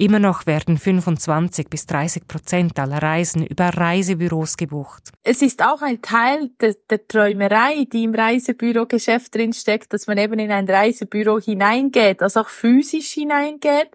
Immer 0.00 0.20
noch 0.20 0.46
werden 0.46 0.78
25 0.78 1.68
bis 1.68 1.84
30 1.87 2.28
Prozent 2.28 2.78
aller 2.78 3.02
Reisen 3.02 3.44
über 3.44 3.64
Reisebüros 3.64 4.56
gebucht. 4.56 5.11
Es 5.24 5.42
ist 5.42 5.61
auch 5.61 5.82
ein 5.82 6.00
Teil 6.02 6.50
der, 6.61 6.76
der 6.88 7.08
Träumerei, 7.08 7.84
die 7.92 8.04
im 8.04 8.14
Reisebürogeschäft 8.14 9.34
drinsteckt, 9.34 9.92
dass 9.92 10.06
man 10.06 10.16
eben 10.18 10.38
in 10.38 10.52
ein 10.52 10.68
Reisebüro 10.70 11.40
hineingeht, 11.40 12.22
also 12.22 12.42
auch 12.42 12.48
physisch 12.48 13.11
hineingeht. 13.14 13.88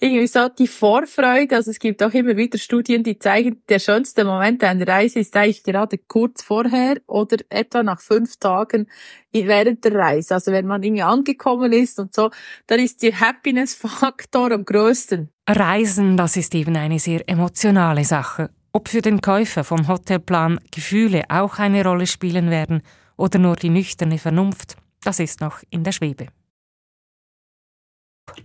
Irgendwie 0.00 0.26
so 0.26 0.48
die 0.48 0.66
Vorfreude, 0.66 1.54
also 1.54 1.70
es 1.70 1.78
gibt 1.78 2.02
auch 2.02 2.12
immer 2.12 2.36
wieder 2.36 2.58
Studien, 2.58 3.04
die 3.04 3.16
zeigen, 3.16 3.62
der 3.68 3.78
schönste 3.78 4.24
Moment 4.24 4.64
einer 4.64 4.88
Reise 4.88 5.20
ist 5.20 5.36
eigentlich 5.36 5.62
gerade 5.62 5.96
kurz 5.96 6.42
vorher 6.42 6.96
oder 7.06 7.36
etwa 7.50 7.84
nach 7.84 8.00
fünf 8.00 8.36
Tagen 8.38 8.88
während 9.32 9.84
der 9.84 9.94
Reise. 9.94 10.34
Also 10.34 10.52
wenn 10.52 10.66
man 10.66 10.82
irgendwie 10.82 11.02
angekommen 11.02 11.72
ist 11.72 11.98
und 11.98 12.14
so, 12.14 12.30
dann 12.66 12.80
ist 12.80 13.02
der 13.02 13.18
Happiness-Faktor 13.20 14.52
am 14.52 14.64
größten. 14.64 15.28
Reisen, 15.48 16.16
das 16.16 16.36
ist 16.36 16.54
eben 16.54 16.76
eine 16.76 16.98
sehr 16.98 17.28
emotionale 17.28 18.04
Sache. 18.04 18.50
Ob 18.72 18.88
für 18.88 19.00
den 19.00 19.20
Käufer 19.20 19.64
vom 19.64 19.88
Hotelplan 19.88 20.60
Gefühle 20.70 21.24
auch 21.28 21.58
eine 21.58 21.84
Rolle 21.84 22.06
spielen 22.06 22.50
werden 22.50 22.82
oder 23.16 23.38
nur 23.38 23.56
die 23.56 23.70
nüchterne 23.70 24.18
Vernunft, 24.18 24.76
das 25.02 25.18
ist 25.20 25.40
noch 25.40 25.60
in 25.70 25.84
der 25.84 25.92
Schwebe. 25.92 26.26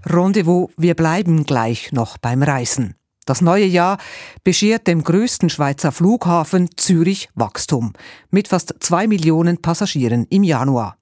Rendezvous, 0.06 0.70
wir 0.78 0.96
bleiben 0.96 1.44
gleich 1.44 1.92
noch 1.92 2.18
beim 2.18 2.44
Reisen. 2.44 2.96
Das 3.26 3.42
neue 3.42 3.66
Jahr 3.66 3.98
beschert 4.44 4.88
dem 4.88 5.04
größten 5.04 5.50
Schweizer 5.50 5.92
Flughafen 5.92 6.70
Zürich 6.76 7.30
Wachstum 7.36 7.94
mit 8.32 8.48
fast 8.48 8.76
zwei 8.80 9.08
Millionen 9.08 9.62
Passagieren 9.62 10.26
im 10.30 10.44
Januar. 10.44 10.98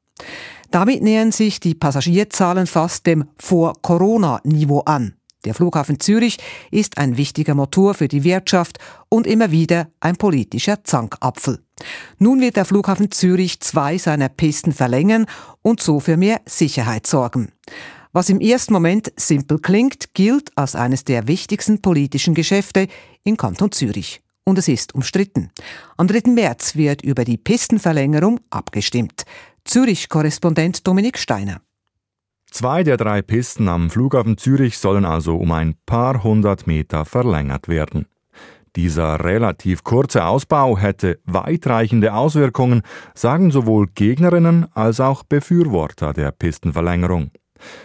Damit 0.72 1.02
nähern 1.02 1.32
sich 1.32 1.60
die 1.60 1.76
Passagierzahlen 1.76 2.68
fast 2.68 3.08
dem 3.08 3.26
Vor-Corona-Niveau 3.38 4.82
an. 4.82 5.16
Der 5.46 5.54
Flughafen 5.54 6.02
Zürich 6.02 6.38
ist 6.70 6.98
ein 6.98 7.16
wichtiger 7.16 7.56
Motor 7.56 7.94
für 7.94 8.10
die 8.10 8.26
Wirtschaft 8.26 8.78
und 9.08 9.26
immer 9.26 9.52
wieder 9.52 9.88
ein 10.02 10.18
politischer 10.18 10.84
Zankapfel. 10.84 11.64
Nun 12.18 12.42
wird 12.42 12.58
der 12.58 12.66
Flughafen 12.66 13.10
Zürich 13.10 13.62
zwei 13.62 13.98
seiner 13.98 14.28
Pisten 14.28 14.74
verlängern 14.74 15.26
und 15.62 15.82
so 15.82 16.02
für 16.02 16.18
mehr 16.18 16.42
Sicherheit 16.46 17.08
sorgen. 17.08 17.54
Was 18.12 18.30
im 18.30 18.42
ersten 18.42 18.74
Moment 18.74 19.12
simpel 19.18 19.60
klingt, 19.60 20.16
gilt 20.16 20.52
als 20.58 20.76
eines 20.76 21.04
der 21.04 21.28
wichtigsten 21.28 21.80
politischen 21.80 22.34
Geschäfte 22.34 22.88
im 23.24 23.38
Kanton 23.38 23.72
Zürich. 23.72 24.22
Und 24.44 24.58
es 24.58 24.68
ist 24.68 24.96
umstritten. 24.96 25.52
Am 25.96 26.08
3. 26.08 26.32
März 26.32 26.76
wird 26.76 27.04
über 27.04 27.24
die 27.24 27.38
Pistenverlängerung 27.38 28.40
abgestimmt. 28.50 29.26
Zürich-Korrespondent 29.64 30.88
Dominik 30.88 31.20
Steiner. 31.20 31.62
Zwei 32.50 32.82
der 32.82 32.98
drei 32.98 33.22
Pisten 33.22 33.68
am 33.68 33.92
Flughafen 33.92 34.40
Zürich 34.40 34.80
sollen 34.80 35.06
also 35.06 35.38
um 35.38 35.52
ein 35.52 35.76
paar 35.86 36.24
hundert 36.24 36.66
Meter 36.66 37.06
verlängert 37.06 37.68
werden. 37.68 38.08
Dieser 38.76 39.24
relativ 39.24 39.84
kurze 39.84 40.26
Ausbau 40.26 40.80
hätte 40.80 41.20
weitreichende 41.26 42.16
Auswirkungen, 42.16 42.82
sagen 43.14 43.52
sowohl 43.52 43.88
Gegnerinnen 43.94 44.66
als 44.74 45.00
auch 45.00 45.22
Befürworter 45.22 46.14
der 46.14 46.32
Pistenverlängerung. 46.32 47.30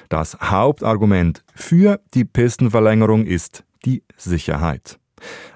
Das 0.09 0.39
Hauptargument 0.41 1.45
für 1.55 2.01
die 2.15 2.25
Pistenverlängerung 2.25 3.27
ist 3.27 3.65
die 3.85 4.03
Sicherheit. 4.17 4.99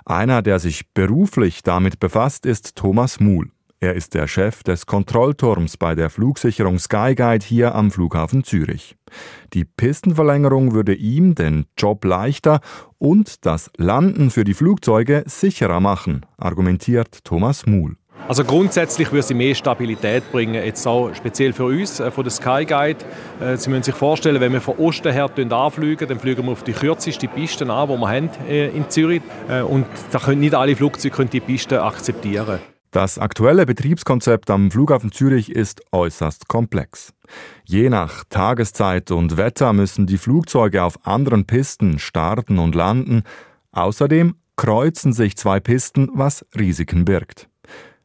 Einer, 0.05 0.43
der 0.43 0.59
sich 0.59 0.89
beruflich 0.95 1.63
damit 1.63 2.01
befasst, 2.01 2.47
ist 2.47 2.77
Thomas 2.77 3.21
Muhl. 3.21 3.51
Er 3.81 3.95
ist 3.95 4.15
der 4.15 4.27
Chef 4.27 4.65
des 4.65 4.87
Kontrollturms 4.87 5.77
bei 5.77 5.95
der 5.95 6.11
Flugsicherung 6.11 6.81
Skyguide 6.81 7.47
hier 7.47 7.77
am 7.77 7.93
Flughafen 7.93 8.43
Zürich. 8.43 8.97
Die 9.55 9.65
Pistenverlängerung 9.65 10.73
würde 10.73 10.95
ihm 10.95 11.37
den 11.37 11.67
Job 11.77 12.05
leichter 12.05 12.61
und 12.99 13.47
das 13.47 13.71
Landen 13.77 14.31
für 14.31 14.43
die 14.43 14.55
Flugzeuge 14.55 15.23
sicherer 15.27 15.79
machen, 15.79 16.27
argumentiert 16.39 17.23
Thomas 17.23 17.67
Muhl. 17.67 17.98
Also 18.27 18.45
grundsätzlich 18.45 19.11
würde 19.11 19.23
sie 19.23 19.35
mehr 19.35 19.55
Stabilität 19.55 20.31
bringen, 20.33 20.55
jetzt 20.55 20.87
auch 20.87 21.15
speziell 21.15 21.53
für 21.53 21.65
uns 21.65 22.01
äh, 22.01 22.11
von 22.11 22.25
der 22.25 22.31
Skyguide. 22.31 22.99
Äh, 23.41 23.57
sie 23.57 23.71
müssen 23.71 23.85
sich 23.85 23.95
vorstellen, 23.95 24.41
wenn 24.41 24.53
wir 24.53 24.61
von 24.61 24.77
Osten 24.77 25.13
her 25.13 25.31
anfliegen, 25.51 26.09
dann 26.09 26.19
fliegen 26.19 26.45
wir 26.45 26.53
auf 26.53 26.63
die 26.63 26.73
kürzeste 26.73 27.29
Piste 27.29 27.71
an, 27.71 27.89
die 27.89 27.95
wir 27.95 28.09
haben 28.09 28.31
äh, 28.49 28.69
in 28.69 28.91
Zürich. 28.91 29.23
Und 29.69 29.87
da 30.11 30.19
können 30.19 30.41
nicht 30.41 30.55
alle 30.55 30.77
Flugzeuge 30.77 31.25
die 31.27 31.41
Piste 31.41 31.83
akzeptieren. 31.83 32.59
Das 32.91 33.19
aktuelle 33.19 33.67
Betriebskonzept 33.67 34.51
am 34.51 34.71
Flughafen 34.71 35.13
Zürich 35.13 35.51
ist 35.51 35.83
äußerst 35.93 36.49
komplex. 36.49 37.13
Je 37.65 37.91
nach 37.91 38.25
Tageszeit 38.31 39.11
und 39.11 39.37
Wetter 39.37 39.75
müssen 39.75 40.07
die 40.07 40.17
Flugzeuge 40.17 40.83
auf 40.83 41.07
anderen 41.07 41.47
Pisten 41.47 41.99
starten 41.99 42.59
und 42.59 42.75
landen. 42.75 43.25
Außerdem 43.73 44.37
kreuzen 44.57 45.13
sich 45.13 45.37
zwei 45.37 45.61
Pisten, 45.61 46.09
was 46.15 46.47
Risiken 46.59 47.05
birgt. 47.05 47.49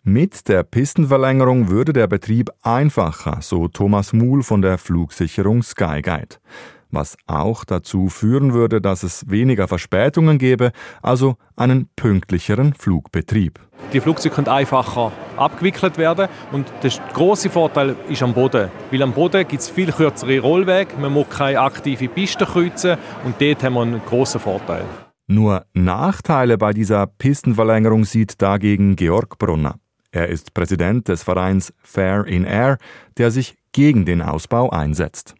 Mit 0.05 0.49
der 0.49 0.63
Pistenverlängerung 0.63 1.69
würde 1.69 1.93
der 1.93 2.07
Betrieb 2.07 2.49
einfacher, 2.61 3.37
so 3.39 3.69
Thomas 3.69 4.11
Muhl 4.11 4.43
von 4.43 4.61
der 4.61 4.77
Flugsicherung 4.77 5.63
Skyguide. 5.63 6.35
Was 6.91 7.15
auch 7.25 7.63
dazu 7.63 8.09
führen 8.09 8.51
würde, 8.53 8.81
dass 8.81 9.03
es 9.03 9.29
weniger 9.29 9.69
Verspätungen 9.69 10.39
gäbe, 10.39 10.73
also 11.01 11.37
einen 11.55 11.87
pünktlicheren 11.95 12.73
Flugbetrieb. 12.73 13.61
Die 13.93 14.01
Flugzeuge 14.01 14.35
können 14.35 14.49
einfacher 14.49 15.13
abgewickelt 15.37 15.97
werden 15.97 16.27
und 16.51 16.67
der 16.83 16.91
große 17.13 17.49
Vorteil 17.49 17.95
ist 18.09 18.23
am 18.23 18.33
Boden. 18.33 18.69
Weil 18.91 19.03
am 19.03 19.13
Boden 19.13 19.47
gibt 19.47 19.61
es 19.61 19.69
viel 19.69 19.93
kürzere 19.93 20.39
Rollwege, 20.39 20.97
man 20.99 21.13
muss 21.13 21.29
keine 21.29 21.61
aktive 21.61 22.09
Piste 22.09 22.45
kreuzen 22.45 22.97
und 23.23 23.39
dort 23.39 23.63
haben 23.63 23.75
wir 23.75 23.81
einen 23.83 24.01
großen 24.05 24.41
Vorteil. 24.41 24.83
Nur 25.27 25.65
Nachteile 25.73 26.57
bei 26.57 26.73
dieser 26.73 27.07
Pistenverlängerung 27.07 28.03
sieht 28.03 28.41
dagegen 28.41 28.97
Georg 28.97 29.39
Brunner. 29.39 29.75
Er 30.13 30.29
ist 30.29 30.53
Präsident 30.53 31.07
des 31.07 31.23
Vereins 31.23 31.73
Fair 31.81 32.27
in 32.27 32.45
Air, 32.45 32.77
der 33.17 33.31
sich 33.31 33.55
gegen 33.71 34.05
den 34.05 34.21
Ausbau 34.21 34.69
einsetzt. 34.69 35.33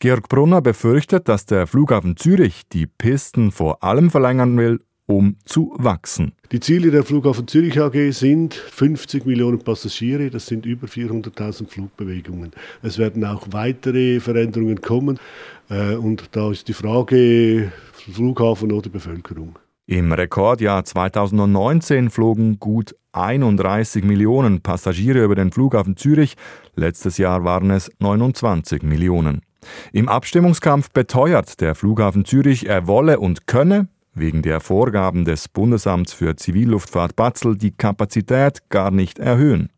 Georg 0.00 0.28
Brunner 0.28 0.60
befürchtet, 0.60 1.28
dass 1.28 1.46
der 1.46 1.68
Flughafen 1.68 2.16
Zürich 2.16 2.62
die 2.72 2.88
Pisten 2.88 3.52
vor 3.52 3.84
allem 3.84 4.10
verlängern 4.10 4.58
will, 4.58 4.80
um 5.06 5.36
zu 5.44 5.72
wachsen. 5.78 6.32
Die 6.50 6.58
Ziele 6.58 6.90
der 6.90 7.04
Flughafen 7.04 7.46
Zürich 7.46 7.80
AG 7.80 8.10
sind 8.10 8.54
50 8.54 9.26
Millionen 9.26 9.60
Passagiere, 9.60 10.28
das 10.28 10.48
sind 10.48 10.66
über 10.66 10.88
400.000 10.88 11.68
Flugbewegungen. 11.68 12.50
Es 12.82 12.98
werden 12.98 13.24
auch 13.24 13.46
weitere 13.52 14.18
Veränderungen 14.18 14.80
kommen 14.80 15.20
äh, 15.70 15.94
und 15.94 16.30
da 16.32 16.50
ist 16.50 16.66
die 16.66 16.72
Frage 16.72 17.70
Flughafen 17.92 18.72
oder 18.72 18.90
Bevölkerung. 18.90 19.56
Im 19.88 20.10
Rekordjahr 20.10 20.84
2019 20.84 22.10
flogen 22.10 22.58
gut 22.58 22.96
31 23.16 24.04
Millionen 24.04 24.60
Passagiere 24.60 25.24
über 25.24 25.34
den 25.34 25.50
Flughafen 25.50 25.96
Zürich, 25.96 26.36
letztes 26.74 27.18
Jahr 27.18 27.44
waren 27.44 27.70
es 27.70 27.90
29 27.98 28.82
Millionen. 28.82 29.42
Im 29.92 30.08
Abstimmungskampf 30.08 30.90
beteuert 30.90 31.60
der 31.60 31.74
Flughafen 31.74 32.24
Zürich, 32.24 32.68
er 32.68 32.86
wolle 32.86 33.18
und 33.18 33.46
könne 33.46 33.88
wegen 34.14 34.42
der 34.42 34.60
Vorgaben 34.60 35.24
des 35.24 35.48
Bundesamts 35.48 36.12
für 36.12 36.36
Zivilluftfahrt 36.36 37.16
Batzel 37.16 37.56
die 37.56 37.72
Kapazität 37.72 38.68
gar 38.70 38.90
nicht 38.90 39.18
erhöhen. 39.18 39.70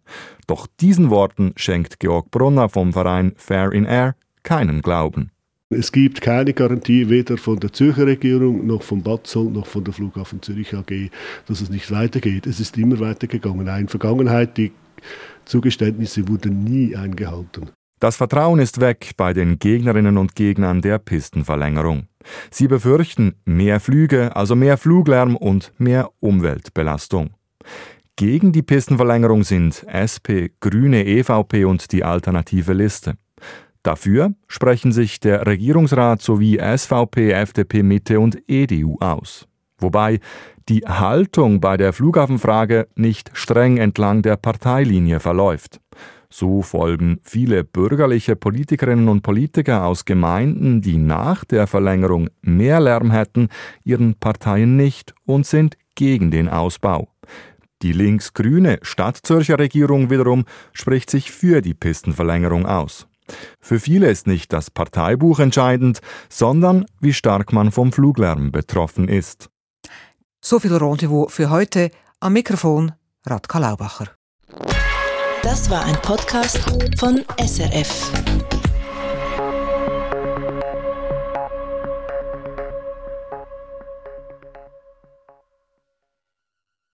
Doch 0.47 0.67
diesen 0.81 1.11
Worten 1.11 1.53
schenkt 1.57 2.01
Georg 2.01 2.31
Brunner 2.31 2.69
vom 2.69 2.93
Verein 2.93 3.33
Fair 3.37 3.73
in 3.73 3.85
Air 3.85 4.15
keinen 4.43 4.81
Glauben. 4.81 5.31
Es 5.71 5.93
gibt 5.93 6.23
keine 6.23 6.55
Garantie 6.55 7.11
weder 7.11 7.37
von 7.37 7.61
der 7.61 7.71
Zürcher 7.75 8.07
Regierung 8.07 8.67
noch 8.67 8.83
von 8.83 9.03
Batzold 9.03 9.53
noch 9.53 9.67
von 9.67 9.85
der 9.85 9.93
Flughafen 9.93 10.41
Zürich 10.41 10.73
AG, 10.73 11.11
dass 11.47 11.61
es 11.61 11.69
nicht 11.69 11.91
weitergeht. 11.91 12.47
Es 12.47 12.59
ist 12.59 12.79
immer 12.79 12.99
weitergegangen. 13.01 13.61
In 13.61 13.67
der 13.67 13.89
Vergangenheit, 13.89 14.57
die 14.57 14.73
Zugeständnisse 15.45 16.27
wurden 16.27 16.65
nie 16.65 16.97
eingehalten. 16.97 17.69
Das 18.01 18.17
Vertrauen 18.17 18.61
ist 18.61 18.81
weg 18.81 19.11
bei 19.19 19.35
den 19.35 19.59
Gegnerinnen 19.59 20.17
und 20.17 20.35
Gegnern 20.35 20.81
der 20.81 20.99
Pistenverlängerung. 20.99 22.09
Sie 22.51 22.67
befürchten 22.67 23.35
mehr 23.45 23.79
Flüge, 23.79 24.35
also 24.35 24.57
mehr 24.57 24.79
Fluglärm 24.79 25.37
und 25.37 25.75
mehr 25.77 26.09
Umweltbelastung. 26.21 27.35
Gegen 28.17 28.53
die 28.53 28.63
Pistenverlängerung 28.63 29.45
sind 29.45 29.85
SP, 29.93 30.49
Grüne, 30.61 31.05
EVP 31.05 31.67
und 31.67 31.93
die 31.93 32.05
alternative 32.05 32.73
Liste. 32.73 33.19
Dafür 33.83 34.35
sprechen 34.49 34.93
sich 34.93 35.21
der 35.21 35.47
Regierungsrat 35.47 36.21
sowie 36.21 36.59
SVP, 36.59 37.31
FDP, 37.33 37.83
Mitte 37.83 38.21
und 38.21 38.39
EDU 38.49 38.97
aus. 39.01 39.47
Wobei 39.79 40.21
die 40.69 40.81
Haltung 40.81 41.61
bei 41.61 41.77
der 41.77 41.93
Flughafenfrage 41.93 42.89
nicht 42.97 43.31
streng 43.33 43.79
entlang 43.79 44.23
der 44.23 44.37
Parteilinie 44.37 45.21
verläuft. 45.21 45.81
So 46.31 46.61
folgen 46.61 47.21
viele 47.23 47.65
bürgerliche 47.65 48.37
Politikerinnen 48.37 49.09
und 49.09 49.23
Politiker 49.23 49.87
aus 49.87 50.05
Gemeinden, 50.05 50.83
die 50.83 50.99
nach 50.99 51.45
der 51.45 51.67
Verlängerung 51.67 52.29
mehr 52.43 52.81
Lärm 52.81 53.11
hätten, 53.11 53.49
ihren 53.83 54.15
Parteien 54.15 54.77
nicht 54.77 55.15
und 55.25 55.47
sind 55.47 55.79
gegen 55.95 56.31
den 56.31 56.49
Ausbau. 56.49 57.09
Die 57.81 57.93
links-grüne 57.93 58.79
Stadtzürcher 58.83 59.59
Regierung 59.59 60.11
wiederum 60.11 60.45
spricht 60.73 61.09
sich 61.09 61.31
für 61.31 61.63
die 61.63 61.75
Pistenverlängerung 61.75 62.67
aus. 62.67 63.08
Für 63.61 63.81
viele 63.81 64.11
ist 64.11 64.27
nicht 64.27 64.53
das 64.53 64.71
Parteibuch 64.71 65.39
entscheidend, 65.39 66.01
sondern 66.29 66.87
wie 67.01 67.13
stark 67.13 67.53
man 67.53 67.73
vom 67.73 67.93
Fluglärm 67.93 68.53
betroffen 68.53 69.09
ist. 69.09 69.49
So 70.41 70.59
viel 70.59 70.75
Rendezvous 70.75 71.33
für 71.33 71.51
heute. 71.51 71.91
Am 72.21 72.33
Mikrofon 72.33 72.93
Radka 73.27 73.59
Laubacher. 73.59 74.07
Das 75.43 75.71
war 75.71 75.85
ein 75.85 75.97
Podcast 76.03 76.59
von 76.99 77.25
SRF. 77.39 78.58